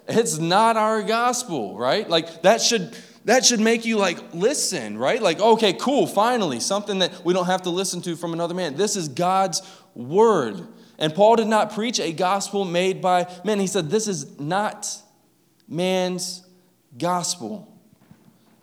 It's 0.09 0.39
not 0.39 0.77
our 0.77 1.03
gospel, 1.03 1.77
right? 1.77 2.09
Like 2.09 2.43
that 2.43 2.61
should 2.61 2.97
that 3.25 3.45
should 3.45 3.61
make 3.61 3.85
you 3.85 3.97
like 3.97 4.35
listen, 4.35 4.97
right? 4.97 5.21
Like, 5.21 5.41
okay, 5.41 5.73
cool, 5.73 6.07
finally, 6.07 6.61
something 6.61 7.01
that 7.01 7.25
we 7.25 7.35
don't 7.35 7.47
have 7.47 7.63
to 7.63 7.71
listen 7.71 8.01
to 8.03 8.15
from 8.15 8.33
another 8.33 8.55
man. 8.55 8.77
This 8.77 8.97
is 8.97 9.09
God's 9.09 9.63
word. 9.95 10.67
And 10.99 11.15
Paul 11.15 11.37
did 11.37 11.49
not 11.49 11.75
preach 11.75 12.01
a 12.01 12.13
gospel 12.13 12.65
made 12.65 13.03
by 13.03 13.27
men. 13.45 13.59
He 13.59 13.67
said, 13.67 13.91
This 13.91 14.07
is 14.09 14.39
not 14.39 14.89
man's 15.69 16.47
gospel. 16.97 17.75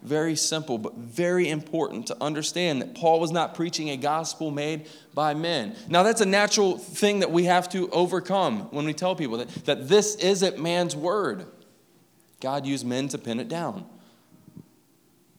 Very 0.03 0.35
simple, 0.35 0.77
but 0.77 0.95
very 0.95 1.49
important 1.49 2.07
to 2.07 2.17
understand 2.21 2.81
that 2.81 2.93
Paul 2.93 3.21
was 3.21 3.31
not 3.31 3.55
preaching 3.55 3.89
a 3.89 3.95
gospel 3.95 4.51
made 4.51 4.89
by 5.13 5.33
men. 5.33 5.77
Now, 5.87 6.03
that's 6.03 6.19
a 6.19 6.25
natural 6.25 6.77
thing 6.77 7.21
that 7.21 7.31
we 7.31 7.45
have 7.45 7.69
to 7.69 7.89
overcome 7.89 8.69
when 8.71 8.83
we 8.83 8.93
tell 8.93 9.15
people 9.15 9.37
that, 9.37 9.47
that 9.65 9.87
this 9.87 10.15
isn't 10.15 10.59
man's 10.61 10.93
word. 10.93 11.45
God 12.41 12.65
used 12.65 12.85
men 12.85 13.07
to 13.09 13.17
pin 13.17 13.39
it 13.39 13.47
down. 13.47 13.85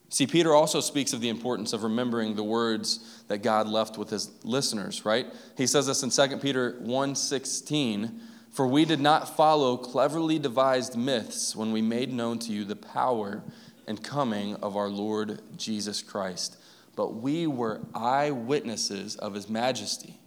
See, 0.09 0.25
Peter 0.25 0.55
also 0.55 0.81
speaks 0.81 1.13
of 1.13 1.21
the 1.21 1.29
importance 1.29 1.71
of 1.71 1.83
remembering 1.83 2.35
the 2.35 2.43
words 2.43 3.23
that 3.27 3.43
God 3.43 3.67
left 3.67 3.99
with 3.99 4.09
his 4.09 4.31
listeners, 4.43 5.05
right? 5.05 5.27
He 5.57 5.67
says 5.67 5.85
this 5.85 6.01
in 6.01 6.09
2 6.09 6.41
Peter 6.41 6.79
1:16, 6.81 8.19
"For 8.49 8.65
we 8.65 8.85
did 8.85 8.99
not 8.99 9.35
follow 9.35 9.77
cleverly 9.77 10.39
devised 10.39 10.95
myths 10.95 11.55
when 11.55 11.71
we 11.71 11.83
made 11.83 12.11
known 12.11 12.39
to 12.39 12.51
you 12.51 12.63
the 12.63 12.75
power 12.75 13.43
and 13.87 14.03
coming 14.03 14.55
of 14.55 14.75
our 14.75 14.89
Lord 14.89 15.41
Jesus 15.57 16.01
Christ, 16.01 16.57
but 16.95 17.15
we 17.15 17.47
were 17.47 17.81
eyewitnesses 17.93 19.15
of 19.15 19.33
his 19.33 19.49
majesty. 19.49 20.19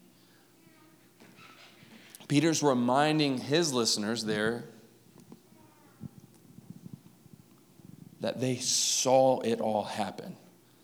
Peter's 2.28 2.62
reminding 2.62 3.38
his 3.38 3.72
listeners 3.72 4.24
there 4.24 4.64
that 8.20 8.40
they 8.40 8.56
saw 8.56 9.40
it 9.40 9.60
all 9.60 9.84
happen, 9.84 10.36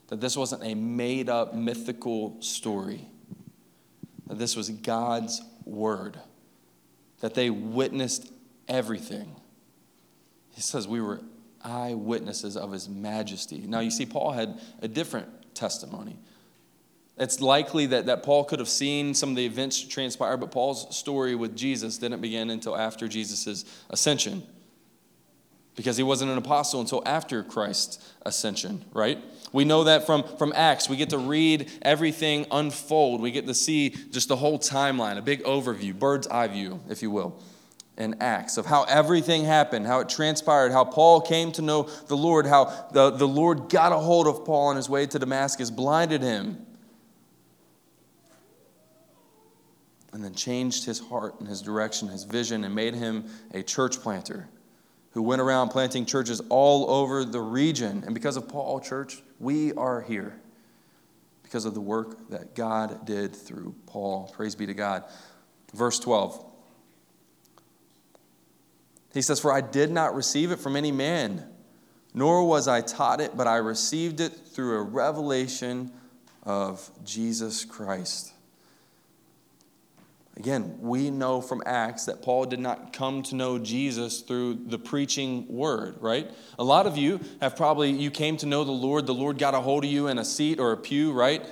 that 0.08 0.20
this 0.20 0.36
wasn't 0.36 0.62
a 0.64 0.74
made 0.74 1.28
up 1.28 1.54
mythical 1.54 2.40
story, 2.40 3.06
that 4.26 4.38
this 4.38 4.56
was 4.56 4.70
God's 4.70 5.42
word, 5.64 6.18
that 7.20 7.34
they 7.34 7.50
witnessed 7.50 8.32
everything. 8.68 9.34
He 10.52 10.60
says 10.62 10.88
we 10.88 11.00
were 11.00 11.20
eyewitnesses 11.64 12.56
of 12.56 12.72
his 12.72 12.88
majesty. 12.88 13.64
Now, 13.66 13.80
you 13.80 13.90
see, 13.90 14.06
Paul 14.06 14.32
had 14.32 14.60
a 14.82 14.88
different 14.88 15.54
testimony. 15.54 16.18
It's 17.16 17.40
likely 17.40 17.86
that, 17.86 18.06
that 18.06 18.22
Paul 18.22 18.44
could 18.44 18.58
have 18.58 18.68
seen 18.68 19.14
some 19.14 19.30
of 19.30 19.36
the 19.36 19.46
events 19.46 19.80
transpire, 19.80 20.36
but 20.36 20.50
Paul's 20.50 20.96
story 20.96 21.34
with 21.34 21.56
Jesus 21.56 21.98
didn't 21.98 22.20
begin 22.20 22.50
until 22.50 22.76
after 22.76 23.06
Jesus' 23.06 23.64
ascension 23.88 24.42
because 25.76 25.96
he 25.96 26.02
wasn't 26.02 26.30
an 26.30 26.38
apostle 26.38 26.80
until 26.80 27.02
after 27.04 27.42
Christ's 27.42 28.12
ascension, 28.24 28.84
right? 28.92 29.18
We 29.52 29.64
know 29.64 29.84
that 29.84 30.06
from, 30.06 30.22
from 30.36 30.52
Acts. 30.54 30.88
We 30.88 30.96
get 30.96 31.10
to 31.10 31.18
read 31.18 31.70
everything 31.82 32.46
unfold. 32.50 33.20
We 33.20 33.30
get 33.30 33.46
to 33.46 33.54
see 33.54 33.90
just 33.90 34.28
the 34.28 34.36
whole 34.36 34.58
timeline, 34.58 35.18
a 35.18 35.22
big 35.22 35.42
overview, 35.44 35.96
bird's 35.96 36.26
eye 36.28 36.48
view, 36.48 36.80
if 36.88 37.02
you 37.02 37.10
will, 37.10 37.40
in 37.96 38.16
Acts 38.20 38.56
of 38.56 38.66
how 38.66 38.84
everything 38.84 39.44
happened, 39.44 39.86
how 39.86 40.00
it 40.00 40.08
transpired, 40.08 40.72
how 40.72 40.84
Paul 40.84 41.20
came 41.20 41.52
to 41.52 41.62
know 41.62 41.84
the 42.08 42.16
Lord, 42.16 42.46
how 42.46 42.88
the, 42.92 43.10
the 43.10 43.28
Lord 43.28 43.68
got 43.68 43.92
a 43.92 43.96
hold 43.96 44.26
of 44.26 44.44
Paul 44.44 44.68
on 44.68 44.76
his 44.76 44.88
way 44.88 45.06
to 45.06 45.18
Damascus, 45.18 45.70
blinded 45.70 46.22
him, 46.22 46.66
and 50.12 50.24
then 50.24 50.34
changed 50.34 50.84
his 50.84 50.98
heart 50.98 51.38
and 51.38 51.48
his 51.48 51.62
direction, 51.62 52.08
his 52.08 52.24
vision, 52.24 52.64
and 52.64 52.74
made 52.74 52.94
him 52.94 53.24
a 53.52 53.62
church 53.62 54.00
planter 54.00 54.48
who 55.12 55.22
went 55.22 55.40
around 55.40 55.68
planting 55.68 56.04
churches 56.04 56.40
all 56.48 56.90
over 56.90 57.24
the 57.24 57.40
region. 57.40 58.02
And 58.04 58.14
because 58.14 58.36
of 58.36 58.48
Paul, 58.48 58.80
church, 58.80 59.22
we 59.38 59.72
are 59.74 60.00
here 60.00 60.40
because 61.44 61.64
of 61.64 61.74
the 61.74 61.80
work 61.80 62.30
that 62.30 62.56
God 62.56 63.06
did 63.06 63.34
through 63.34 63.76
Paul. 63.86 64.32
Praise 64.34 64.56
be 64.56 64.66
to 64.66 64.74
God. 64.74 65.04
Verse 65.72 66.00
12. 66.00 66.53
He 69.14 69.22
says, 69.22 69.38
For 69.40 69.52
I 69.52 69.60
did 69.60 69.92
not 69.92 70.14
receive 70.14 70.50
it 70.50 70.58
from 70.58 70.74
any 70.74 70.90
man, 70.90 71.46
nor 72.12 72.46
was 72.46 72.66
I 72.66 72.80
taught 72.80 73.20
it, 73.20 73.36
but 73.36 73.46
I 73.46 73.56
received 73.56 74.20
it 74.20 74.32
through 74.32 74.76
a 74.76 74.82
revelation 74.82 75.92
of 76.42 76.90
Jesus 77.04 77.64
Christ. 77.64 78.32
Again, 80.36 80.78
we 80.80 81.10
know 81.10 81.40
from 81.40 81.62
Acts 81.64 82.06
that 82.06 82.20
Paul 82.22 82.46
did 82.46 82.58
not 82.58 82.92
come 82.92 83.22
to 83.24 83.36
know 83.36 83.56
Jesus 83.56 84.20
through 84.20 84.54
the 84.66 84.80
preaching 84.80 85.46
word, 85.48 85.94
right? 86.00 86.28
A 86.58 86.64
lot 86.64 86.88
of 86.88 86.98
you 86.98 87.20
have 87.40 87.54
probably, 87.54 87.92
you 87.92 88.10
came 88.10 88.36
to 88.38 88.46
know 88.46 88.64
the 88.64 88.72
Lord, 88.72 89.06
the 89.06 89.14
Lord 89.14 89.38
got 89.38 89.54
a 89.54 89.60
hold 89.60 89.84
of 89.84 89.90
you 89.90 90.08
in 90.08 90.18
a 90.18 90.24
seat 90.24 90.58
or 90.58 90.72
a 90.72 90.76
pew, 90.76 91.12
right? 91.12 91.46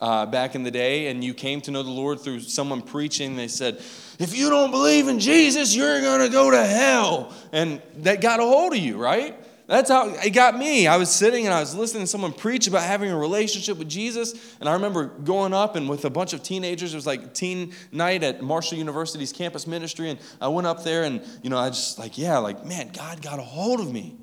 Uh, 0.00 0.24
back 0.24 0.54
in 0.54 0.62
the 0.62 0.70
day, 0.70 1.08
and 1.08 1.22
you 1.22 1.34
came 1.34 1.60
to 1.60 1.70
know 1.70 1.82
the 1.82 1.90
Lord 1.90 2.20
through 2.20 2.40
someone 2.40 2.80
preaching. 2.80 3.36
They 3.36 3.48
said, 3.48 3.82
If 4.18 4.34
you 4.34 4.48
don't 4.48 4.70
believe 4.70 5.08
in 5.08 5.20
Jesus, 5.20 5.76
you're 5.76 6.00
going 6.00 6.20
to 6.20 6.30
go 6.30 6.50
to 6.50 6.64
hell. 6.64 7.34
And 7.52 7.82
that 7.98 8.22
got 8.22 8.40
a 8.40 8.44
hold 8.44 8.72
of 8.72 8.78
you, 8.78 8.96
right? 8.96 9.36
That's 9.70 9.88
how 9.88 10.08
it 10.08 10.30
got 10.30 10.58
me. 10.58 10.88
I 10.88 10.96
was 10.96 11.10
sitting 11.10 11.46
and 11.46 11.54
I 11.54 11.60
was 11.60 11.76
listening 11.76 12.02
to 12.02 12.06
someone 12.08 12.32
preach 12.32 12.66
about 12.66 12.82
having 12.82 13.12
a 13.12 13.16
relationship 13.16 13.78
with 13.78 13.88
Jesus. 13.88 14.56
And 14.58 14.68
I 14.68 14.72
remember 14.72 15.04
going 15.04 15.54
up 15.54 15.76
and 15.76 15.88
with 15.88 16.04
a 16.04 16.10
bunch 16.10 16.32
of 16.32 16.42
teenagers, 16.42 16.92
it 16.92 16.96
was 16.96 17.06
like 17.06 17.34
teen 17.34 17.72
night 17.92 18.24
at 18.24 18.42
Marshall 18.42 18.78
University's 18.78 19.32
campus 19.32 19.68
ministry. 19.68 20.10
And 20.10 20.18
I 20.40 20.48
went 20.48 20.66
up 20.66 20.82
there 20.82 21.04
and, 21.04 21.22
you 21.44 21.50
know, 21.50 21.56
I 21.56 21.68
just 21.68 22.00
like, 22.00 22.18
yeah, 22.18 22.38
like, 22.38 22.66
man, 22.66 22.90
God 22.92 23.22
got 23.22 23.38
a 23.38 23.42
hold 23.42 23.78
of 23.78 23.92
me 23.92 24.16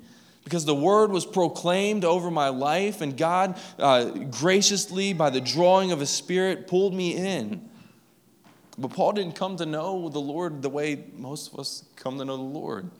because 0.48 0.64
the 0.64 0.74
word 0.74 1.10
was 1.10 1.26
proclaimed 1.26 2.06
over 2.06 2.30
my 2.30 2.48
life. 2.48 3.02
And 3.02 3.14
God 3.18 3.60
uh, 3.78 4.06
graciously, 4.06 5.12
by 5.12 5.28
the 5.28 5.42
drawing 5.42 5.92
of 5.92 6.00
his 6.00 6.08
spirit, 6.08 6.66
pulled 6.66 6.94
me 6.94 7.14
in. 7.14 7.68
But 8.78 8.92
Paul 8.92 9.12
didn't 9.12 9.34
come 9.34 9.56
to 9.58 9.66
know 9.66 10.08
the 10.08 10.20
Lord 10.20 10.62
the 10.62 10.70
way 10.70 11.04
most 11.14 11.52
of 11.52 11.60
us 11.60 11.84
come 11.96 12.16
to 12.16 12.24
know 12.24 12.38
the 12.38 12.42
Lord. 12.42 12.90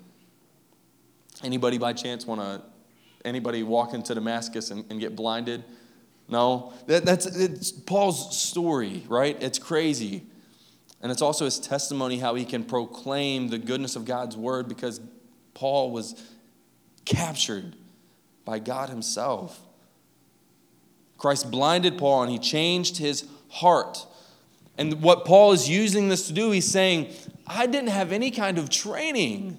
Anybody 1.42 1.78
by 1.78 1.94
chance 1.94 2.26
want 2.26 2.42
to, 2.42 2.62
anybody 3.24 3.62
walk 3.62 3.94
into 3.94 4.14
Damascus 4.14 4.70
and, 4.70 4.84
and 4.90 5.00
get 5.00 5.16
blinded? 5.16 5.64
No? 6.28 6.74
That, 6.86 7.06
that's 7.06 7.24
it's 7.24 7.72
Paul's 7.72 8.38
story, 8.38 9.04
right? 9.08 9.42
It's 9.42 9.58
crazy. 9.58 10.26
And 11.00 11.10
it's 11.10 11.22
also 11.22 11.46
his 11.46 11.58
testimony 11.58 12.18
how 12.18 12.34
he 12.34 12.44
can 12.44 12.62
proclaim 12.62 13.48
the 13.48 13.58
goodness 13.58 13.96
of 13.96 14.04
God's 14.04 14.36
word 14.36 14.68
because 14.68 15.00
Paul 15.54 15.92
was 15.92 16.20
captured 17.08 17.74
by 18.44 18.58
God 18.58 18.90
himself. 18.90 19.60
Christ 21.16 21.50
blinded 21.50 21.98
Paul 21.98 22.22
and 22.22 22.30
he 22.30 22.38
changed 22.38 22.98
his 22.98 23.26
heart. 23.48 24.06
And 24.76 25.02
what 25.02 25.24
Paul 25.24 25.52
is 25.52 25.68
using 25.68 26.08
this 26.08 26.28
to 26.28 26.32
do, 26.32 26.50
he's 26.50 26.70
saying, 26.70 27.12
I 27.46 27.66
didn't 27.66 27.88
have 27.88 28.12
any 28.12 28.30
kind 28.30 28.58
of 28.58 28.70
training. 28.70 29.58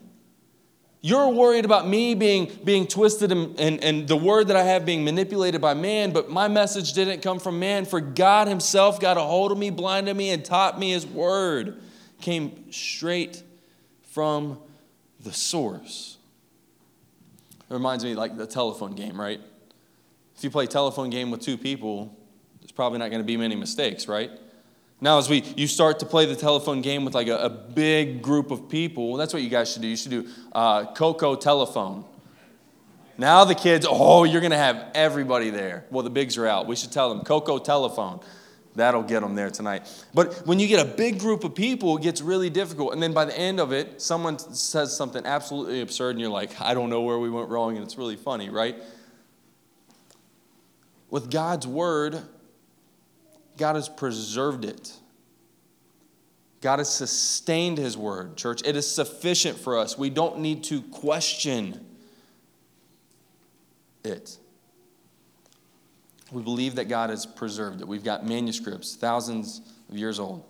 You're 1.01 1.29
worried 1.29 1.65
about 1.65 1.87
me 1.87 2.13
being, 2.13 2.51
being 2.63 2.85
twisted 2.85 3.31
and, 3.31 3.59
and, 3.59 3.83
and 3.83 4.07
the 4.07 4.15
word 4.15 4.49
that 4.49 4.55
I 4.55 4.63
have 4.63 4.85
being 4.85 5.03
manipulated 5.03 5.59
by 5.59 5.73
man, 5.73 6.11
but 6.11 6.29
my 6.29 6.47
message 6.47 6.93
didn't 6.93 7.21
come 7.21 7.39
from 7.39 7.57
man, 7.59 7.85
for 7.85 7.99
God 7.99 8.47
Himself 8.47 8.99
got 8.99 9.17
a 9.17 9.21
hold 9.21 9.51
of 9.51 9.57
me, 9.57 9.69
blinded 9.69 10.15
me, 10.15 10.29
and 10.29 10.43
taught 10.43 10.77
me 10.77 10.91
His 10.91 11.05
word. 11.05 11.81
Came 12.21 12.71
straight 12.71 13.41
from 14.11 14.59
the 15.21 15.31
source. 15.33 16.18
It 17.69 17.73
reminds 17.73 18.03
me 18.03 18.15
like 18.15 18.37
the 18.37 18.47
telephone 18.47 18.95
game, 18.95 19.19
right? 19.19 19.39
If 20.35 20.43
you 20.43 20.49
play 20.49 20.65
telephone 20.65 21.09
game 21.09 21.31
with 21.31 21.41
two 21.41 21.57
people, 21.57 22.15
there's 22.61 22.71
probably 22.71 22.99
not 22.99 23.09
going 23.09 23.21
to 23.21 23.25
be 23.25 23.37
many 23.37 23.55
mistakes, 23.55 24.07
right? 24.07 24.31
Now, 25.01 25.17
as 25.17 25.29
we 25.29 25.43
you 25.55 25.67
start 25.67 25.99
to 25.99 26.05
play 26.05 26.25
the 26.25 26.35
telephone 26.35 26.81
game 26.81 27.05
with 27.05 27.13
like 27.13 27.27
a, 27.27 27.37
a 27.37 27.49
big 27.49 28.21
group 28.21 28.51
of 28.51 28.67
people, 28.69 29.15
that's 29.15 29.33
what 29.33 29.41
you 29.41 29.49
guys 29.49 29.71
should 29.71 29.81
do. 29.81 29.87
You 29.87 29.95
should 29.95 30.11
do 30.11 30.27
uh, 30.51 30.91
Coco 30.93 31.35
telephone. 31.35 32.05
Now 33.17 33.43
the 33.43 33.55
kids, 33.55 33.85
oh, 33.89 34.23
you're 34.23 34.41
going 34.41 34.51
to 34.51 34.57
have 34.57 34.91
everybody 34.95 35.49
there. 35.49 35.85
Well, 35.89 36.03
the 36.03 36.09
bigs 36.09 36.37
are 36.37 36.47
out. 36.47 36.67
We 36.67 36.75
should 36.75 36.91
tell 36.91 37.09
them 37.09 37.23
Coco 37.23 37.59
telephone. 37.59 38.21
That'll 38.75 39.03
get 39.03 39.21
them 39.21 39.35
there 39.35 39.49
tonight. 39.49 39.87
But 40.13 40.45
when 40.45 40.59
you 40.59 40.67
get 40.67 40.79
a 40.79 40.89
big 40.89 41.19
group 41.19 41.43
of 41.43 41.55
people, 41.55 41.97
it 41.97 42.03
gets 42.03 42.21
really 42.21 42.49
difficult. 42.49 42.93
And 42.93 43.01
then 43.01 43.13
by 43.13 43.25
the 43.25 43.37
end 43.37 43.59
of 43.59 43.71
it, 43.71 44.01
someone 44.01 44.37
says 44.39 44.95
something 44.95 45.25
absolutely 45.25 45.81
absurd, 45.81 46.11
and 46.11 46.19
you're 46.19 46.29
like, 46.29 46.59
I 46.61 46.73
don't 46.73 46.89
know 46.89 47.01
where 47.01 47.19
we 47.19 47.29
went 47.29 47.49
wrong, 47.49 47.75
and 47.75 47.83
it's 47.83 47.97
really 47.97 48.15
funny, 48.15 48.49
right? 48.49 48.75
With 51.09 51.31
God's 51.31 51.65
word, 51.65 52.21
God 53.57 53.75
has 53.75 53.89
preserved 53.89 54.63
it. 54.65 54.93
God 56.61 56.79
has 56.79 56.93
sustained 56.93 57.77
His 57.77 57.97
word, 57.97 58.37
church. 58.37 58.61
It 58.65 58.75
is 58.75 58.89
sufficient 58.89 59.57
for 59.57 59.77
us. 59.77 59.97
We 59.97 60.09
don't 60.09 60.39
need 60.39 60.63
to 60.65 60.81
question 60.81 61.85
it. 64.03 64.37
We 66.31 66.43
believe 66.43 66.75
that 66.75 66.85
God 66.85 67.09
has 67.09 67.25
preserved 67.25 67.81
it. 67.81 67.87
We've 67.87 68.03
got 68.03 68.25
manuscripts, 68.25 68.95
thousands 68.95 69.61
of 69.89 69.97
years 69.97 70.19
old. 70.19 70.45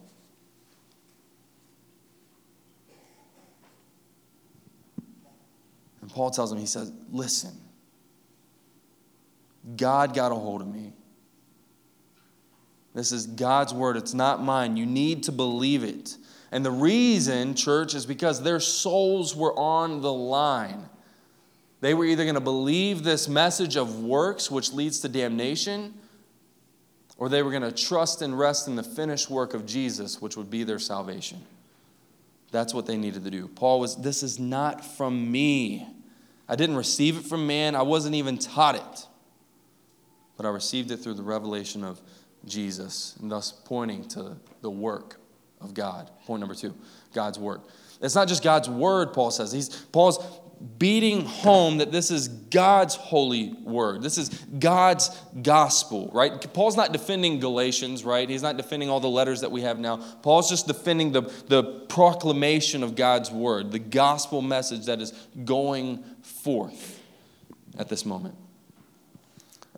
And 6.02 6.10
Paul 6.10 6.32
tells 6.32 6.52
him, 6.52 6.58
he 6.58 6.66
says, 6.66 6.92
Listen, 7.12 7.52
God 9.78 10.14
got 10.14 10.32
a 10.32 10.36
hold 10.36 10.62
of 10.62 10.68
me. 10.68 10.94
This 12.94 13.12
is 13.12 13.28
God's 13.28 13.74
word, 13.74 13.96
it's 13.98 14.14
not 14.14 14.42
mine. 14.42 14.76
You 14.76 14.86
need 14.86 15.24
to 15.24 15.32
believe 15.32 15.84
it. 15.84 16.18
And 16.52 16.66
the 16.66 16.72
reason, 16.72 17.54
church, 17.54 17.94
is 17.94 18.06
because 18.06 18.42
their 18.42 18.60
souls 18.60 19.36
were 19.36 19.54
on 19.58 20.02
the 20.02 20.12
line. 20.12 20.90
They 21.82 21.94
were 21.94 22.06
either 22.06 22.24
going 22.24 22.36
to 22.36 22.42
believe 22.42 23.04
this 23.04 23.28
message 23.28 23.76
of 23.76 24.04
works, 24.04 24.52
which 24.52 24.74
leads 24.74 25.00
to 25.02 25.10
damnation, 25.10 25.94
or 27.18 27.30
they 27.30 27.42
were 27.42 27.52
going 27.52 27.64
to 27.64 27.72
trust 27.72 28.22
and 28.22 28.38
rest 28.38 28.68
in 28.68 28.76
the 28.76 28.84
finished 28.84 29.30
work 29.30 29.54
of 29.54 29.66
Jesus, 29.66 30.22
which 30.22 30.36
would 30.36 30.50
be 30.50 30.64
their 30.64 30.80
salvation. 30.80 31.42
That's 32.52 32.74
what 32.74 32.86
they 32.86 32.98
needed 32.98 33.24
to 33.24 33.32
do. 33.32 33.48
Paul 33.48 33.80
was, 33.80 33.96
This 33.96 34.24
is 34.24 34.40
not 34.40 34.84
from 34.84 35.32
me. 35.32 35.88
I 36.48 36.56
didn't 36.56 36.78
receive 36.78 37.18
it 37.18 37.26
from 37.26 37.46
man, 37.46 37.76
I 37.76 37.84
wasn't 37.84 38.16
even 38.16 38.38
taught 38.38 38.76
it. 38.76 39.08
But 40.36 40.46
I 40.46 40.50
received 40.50 40.90
it 40.92 40.98
through 40.98 41.14
the 41.16 41.24
revelation 41.24 41.84
of 41.84 42.02
Jesus, 42.46 43.16
and 43.22 43.32
thus 43.32 43.52
pointing 43.52 44.08
to 44.10 44.38
the 44.62 44.70
work 44.70 45.20
of 45.62 45.74
God. 45.74 46.10
Point 46.26 46.40
number 46.40 46.56
two 46.56 46.76
God's 47.14 47.38
work. 47.38 47.68
It's 48.02 48.16
not 48.16 48.28
just 48.28 48.44
God's 48.44 48.70
word, 48.70 49.14
Paul 49.14 49.30
says. 49.30 49.52
He's, 49.52 49.70
Paul's 49.70 50.18
beating 50.78 51.26
home 51.26 51.78
that 51.78 51.92
this 51.92 52.12
is 52.12 52.28
God's 52.28 52.96
holy 52.96 53.54
word. 53.64 54.02
This 54.02 54.18
is 54.18 54.30
God's 54.30 55.10
gospel, 55.42 56.10
right? 56.14 56.54
Paul's 56.54 56.76
not 56.76 56.92
defending 56.92 57.40
Galatians, 57.40 58.04
right? 58.04 58.30
He's 58.30 58.42
not 58.42 58.58
defending 58.58 58.90
all 58.90 59.00
the 59.00 59.10
letters 59.10 59.42
that 59.42 59.52
we 59.52 59.62
have 59.62 59.80
now. 59.80 59.98
Paul's 60.22 60.50
just 60.50 60.68
defending 60.68 61.12
the, 61.12 61.22
the 61.48 61.64
proclamation 61.64 62.84
of 62.84 62.96
God's 62.96 63.32
word, 63.32 63.72
the 63.72 63.80
gospel 63.80 64.42
message 64.42 64.86
that 64.86 65.00
is 65.00 65.12
going 65.46 66.04
forth 66.22 67.02
at 67.78 67.88
this 67.88 68.06
moment. 68.06 68.36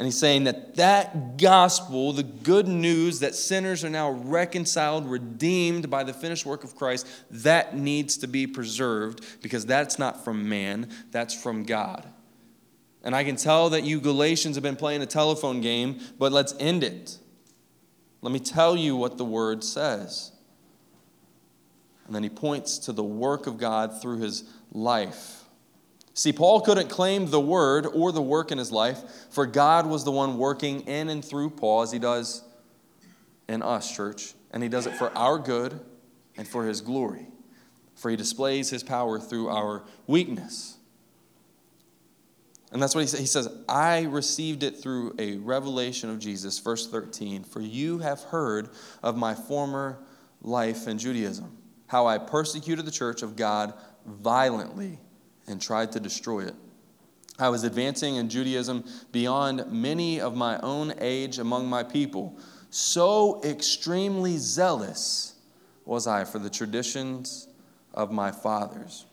And 0.02 0.08
he's 0.08 0.18
saying 0.18 0.46
that 0.46 0.78
that 0.78 1.38
gospel, 1.38 2.12
the 2.12 2.24
good 2.24 2.68
news 2.68 3.20
that 3.20 3.36
sinners 3.36 3.84
are 3.84 3.90
now 3.92 4.10
reconciled, 4.10 5.06
redeemed 5.06 5.92
by 5.92 6.04
the 6.04 6.12
finished 6.12 6.44
work 6.44 6.64
of 6.64 6.76
Christ, 6.76 7.06
that 7.30 7.78
needs 7.78 8.18
to 8.18 8.28
be 8.28 8.48
preserved 8.48 9.24
because 9.44 9.64
that's 9.64 10.00
not 10.00 10.26
from 10.26 10.50
man, 10.50 10.90
that's 11.12 11.40
from 11.40 11.66
God. 11.66 12.08
And 13.04 13.14
I 13.16 13.24
can 13.24 13.36
tell 13.36 13.70
that 13.70 13.84
you 13.84 14.02
Galatians 14.02 14.56
have 14.56 14.64
been 14.64 14.76
playing 14.76 15.04
a 15.04 15.06
telephone 15.06 15.62
game, 15.62 16.00
but 16.18 16.32
let's 16.32 16.56
end 16.60 16.84
it. 16.84 17.20
Let 18.24 18.34
me 18.34 18.40
tell 18.40 18.76
you 18.76 18.96
what 18.96 19.20
the 19.20 19.26
word 19.26 19.64
says. 19.64 20.32
And 22.08 22.16
then 22.16 22.24
he 22.24 22.30
points 22.30 22.80
to 22.80 22.92
the 22.92 23.04
work 23.04 23.46
of 23.46 23.60
God 23.60 24.02
through 24.02 24.18
his 24.18 24.46
life. 24.72 25.41
See, 26.14 26.34
Paul 26.34 26.62
couldn't 26.62 26.90
claim 26.90 27.30
the 27.30 27.40
word 27.40 27.86
or 27.86 28.12
the 28.12 28.22
work 28.22 28.52
in 28.52 28.58
his 28.58 28.72
life, 28.72 29.02
for 29.30 29.46
God 29.46 29.86
was 29.86 30.04
the 30.04 30.12
one 30.12 30.38
working 30.38 30.82
in 30.82 31.10
and 31.10 31.24
through 31.24 31.52
Paul 31.52 31.84
as 31.84 31.92
he 31.92 32.00
does 32.00 32.44
in 33.48 33.62
us, 33.62 33.96
church. 33.96 34.34
And 34.52 34.62
he 34.62 34.70
does 34.70 34.88
it 34.88 34.96
for 34.96 35.16
our 35.18 35.38
good 35.38 35.80
and 36.38 36.48
for 36.48 36.66
his 36.66 36.82
glory, 36.82 37.28
for 37.96 38.10
he 38.10 38.18
displays 38.18 38.70
his 38.70 38.84
power 38.84 39.20
through 39.20 39.48
our 39.50 39.84
weakness. 40.08 40.78
And 42.74 42.82
that's 42.82 42.96
what 42.96 43.02
he 43.02 43.08
says. 43.08 43.20
He 43.20 43.26
says, 43.26 43.50
I 43.68 44.04
received 44.04 44.64
it 44.64 44.78
through 44.78 45.16
a 45.20 45.38
revelation 45.38 46.10
of 46.10 46.20
Jesus, 46.20 46.60
verse 46.60 46.88
13. 46.90 47.44
For 47.44 47.62
you 47.62 48.00
have 48.00 48.22
heard 48.22 48.70
of 49.04 49.18
my 49.18 49.34
former 49.34 50.00
life 50.42 50.88
in 50.88 50.98
Judaism, 50.98 51.58
how 51.88 52.08
I 52.08 52.18
persecuted 52.18 52.86
the 52.86 52.92
church 52.92 53.24
of 53.24 53.36
God 53.36 53.74
violently 54.06 55.00
and 55.48 55.62
tried 55.62 55.92
to 55.94 56.00
destroy 56.00 56.42
it. 56.42 56.56
I 57.40 57.50
was 57.50 57.64
advancing 57.64 58.16
in 58.18 58.30
Judaism 58.30 58.84
beyond 59.12 59.72
many 59.72 60.22
of 60.22 60.36
my 60.36 60.60
own 60.60 60.94
age 61.00 61.40
among 61.40 61.68
my 61.68 61.84
people. 61.84 62.38
So 62.70 63.42
extremely 63.44 64.38
zealous 64.38 65.36
was 65.86 66.08
I 66.08 66.24
for 66.24 66.40
the 66.40 66.50
traditions 66.50 67.48
of 67.94 68.12
my 68.12 68.32
fathers. 68.32 69.06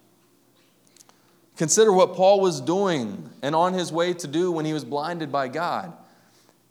Consider 1.57 1.93
what 1.93 2.15
Paul 2.15 2.41
was 2.41 2.61
doing 2.61 3.31
and 3.43 3.55
on 3.55 3.75
his 3.75 3.91
way 3.91 4.15
to 4.15 4.27
do 4.29 4.53
when 4.53 4.65
he 4.65 4.73
was 4.73 4.85
blinded 4.85 5.33
by 5.33 5.49
God. 5.49 5.93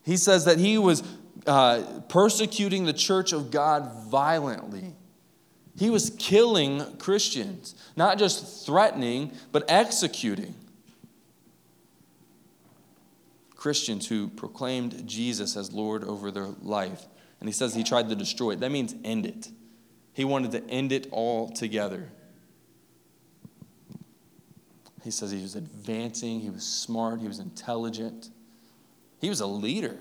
He 0.04 0.16
says 0.16 0.46
that 0.46 0.60
he 0.60 0.78
was 0.78 1.04
uh, 1.46 2.02
persecuting 2.08 2.86
the 2.86 2.94
church 2.94 3.34
of 3.34 3.52
God 3.52 3.92
violently. 4.10 4.96
He 5.78 5.90
was 5.90 6.10
killing 6.18 6.98
Christians, 6.98 7.76
not 7.96 8.18
just 8.18 8.66
threatening, 8.66 9.32
but 9.52 9.64
executing. 9.68 10.56
Christians 13.56 14.08
who 14.08 14.28
proclaimed 14.28 15.08
Jesus 15.08 15.56
as 15.56 15.72
Lord 15.72 16.04
over 16.04 16.32
their 16.32 16.48
life. 16.62 17.06
And 17.40 17.48
he 17.48 17.54
says 17.54 17.76
he 17.76 17.84
tried 17.84 18.10
to 18.10 18.16
destroy 18.16 18.52
it. 18.52 18.60
That 18.60 18.72
means 18.72 18.96
end 19.04 19.26
it. 19.26 19.50
He 20.14 20.26
wanted 20.26 20.52
to 20.52 20.64
end 20.68 20.92
it 20.92 21.08
all 21.12 21.50
together. 21.50 22.10
He 25.04 25.12
says 25.12 25.32
he 25.32 25.42
was 25.42 25.56
advancing, 25.56 26.40
he 26.40 26.50
was 26.50 26.64
smart, 26.64 27.22
he 27.22 27.28
was 27.28 27.40
intelligent, 27.40 28.30
he 29.22 29.30
was 29.30 29.40
a 29.40 29.46
leader. 29.46 29.98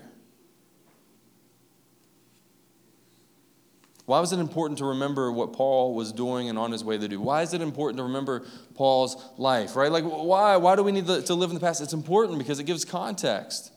Why 4.07 4.21
was 4.21 4.31
it 4.31 4.39
important 4.39 4.77
to 4.77 4.85
remember 4.85 5.33
what 5.33 5.51
Paul 5.51 5.93
was 5.93 6.13
doing 6.13 6.47
and 6.47 6.57
on 6.57 6.71
his 6.71 6.81
way 6.81 6.97
to 6.97 7.09
do? 7.09 7.19
Why 7.19 7.41
is 7.41 7.53
it 7.53 7.61
important 7.61 7.97
to 7.97 8.03
remember 8.03 8.45
Paul's 8.73 9.21
life, 9.37 9.75
right? 9.75 9.91
Like, 9.91 10.05
why? 10.05 10.55
Why 10.55 10.77
do 10.77 10.83
we 10.83 10.93
need 10.93 11.07
to 11.07 11.33
live 11.33 11.49
in 11.49 11.55
the 11.55 11.59
past? 11.59 11.81
It's 11.81 11.91
important 11.91 12.37
because 12.37 12.57
it 12.57 12.63
gives 12.63 12.85
context. 12.85 13.73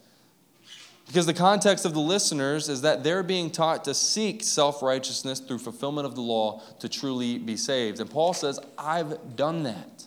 Because 1.09 1.27
the 1.27 1.35
context 1.35 1.85
of 1.85 1.95
the 1.95 2.01
listeners 2.01 2.69
is 2.69 2.83
that 2.83 3.03
they're 3.03 3.25
being 3.25 3.51
taught 3.51 3.83
to 3.87 3.93
seek 3.93 4.45
self 4.45 4.83
righteousness 4.83 5.41
through 5.41 5.59
fulfillment 5.59 6.07
of 6.07 6.15
the 6.15 6.21
law 6.21 6.63
to 6.79 6.89
truly 6.89 7.37
be 7.37 7.57
saved. 7.57 7.99
And 7.99 8.09
Paul 8.09 8.33
says, 8.33 8.61
I've 8.79 9.35
done 9.35 9.65
that. 9.65 10.07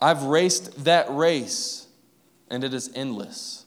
I've 0.00 0.22
raced 0.22 0.84
that 0.84 1.06
race, 1.10 1.88
and 2.48 2.62
it 2.62 2.72
is 2.72 2.92
endless, 2.94 3.66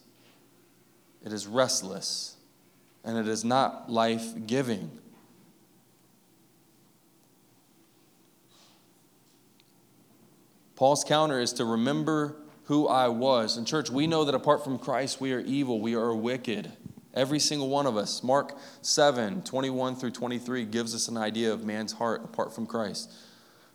it 1.21 1.33
is 1.33 1.47
restless 1.47 2.37
and 3.03 3.17
it 3.17 3.27
is 3.27 3.43
not 3.43 3.91
life 3.91 4.33
giving. 4.45 4.91
Paul's 10.75 11.03
counter 11.03 11.39
is 11.39 11.53
to 11.53 11.65
remember 11.65 12.35
who 12.65 12.87
I 12.87 13.07
was. 13.07 13.57
In 13.57 13.65
church, 13.65 13.89
we 13.89 14.07
know 14.07 14.23
that 14.25 14.33
apart 14.33 14.63
from 14.63 14.79
Christ, 14.79 15.21
we 15.21 15.33
are 15.33 15.39
evil, 15.39 15.79
we 15.79 15.95
are 15.95 16.15
wicked. 16.15 16.71
Every 17.13 17.39
single 17.39 17.69
one 17.69 17.85
of 17.85 17.97
us. 17.97 18.23
Mark 18.23 18.57
7 18.81 19.43
21 19.43 19.95
through 19.95 20.11
23 20.11 20.65
gives 20.65 20.95
us 20.95 21.07
an 21.07 21.17
idea 21.17 21.51
of 21.51 21.65
man's 21.65 21.91
heart 21.91 22.23
apart 22.23 22.55
from 22.55 22.65
Christ. 22.65 23.11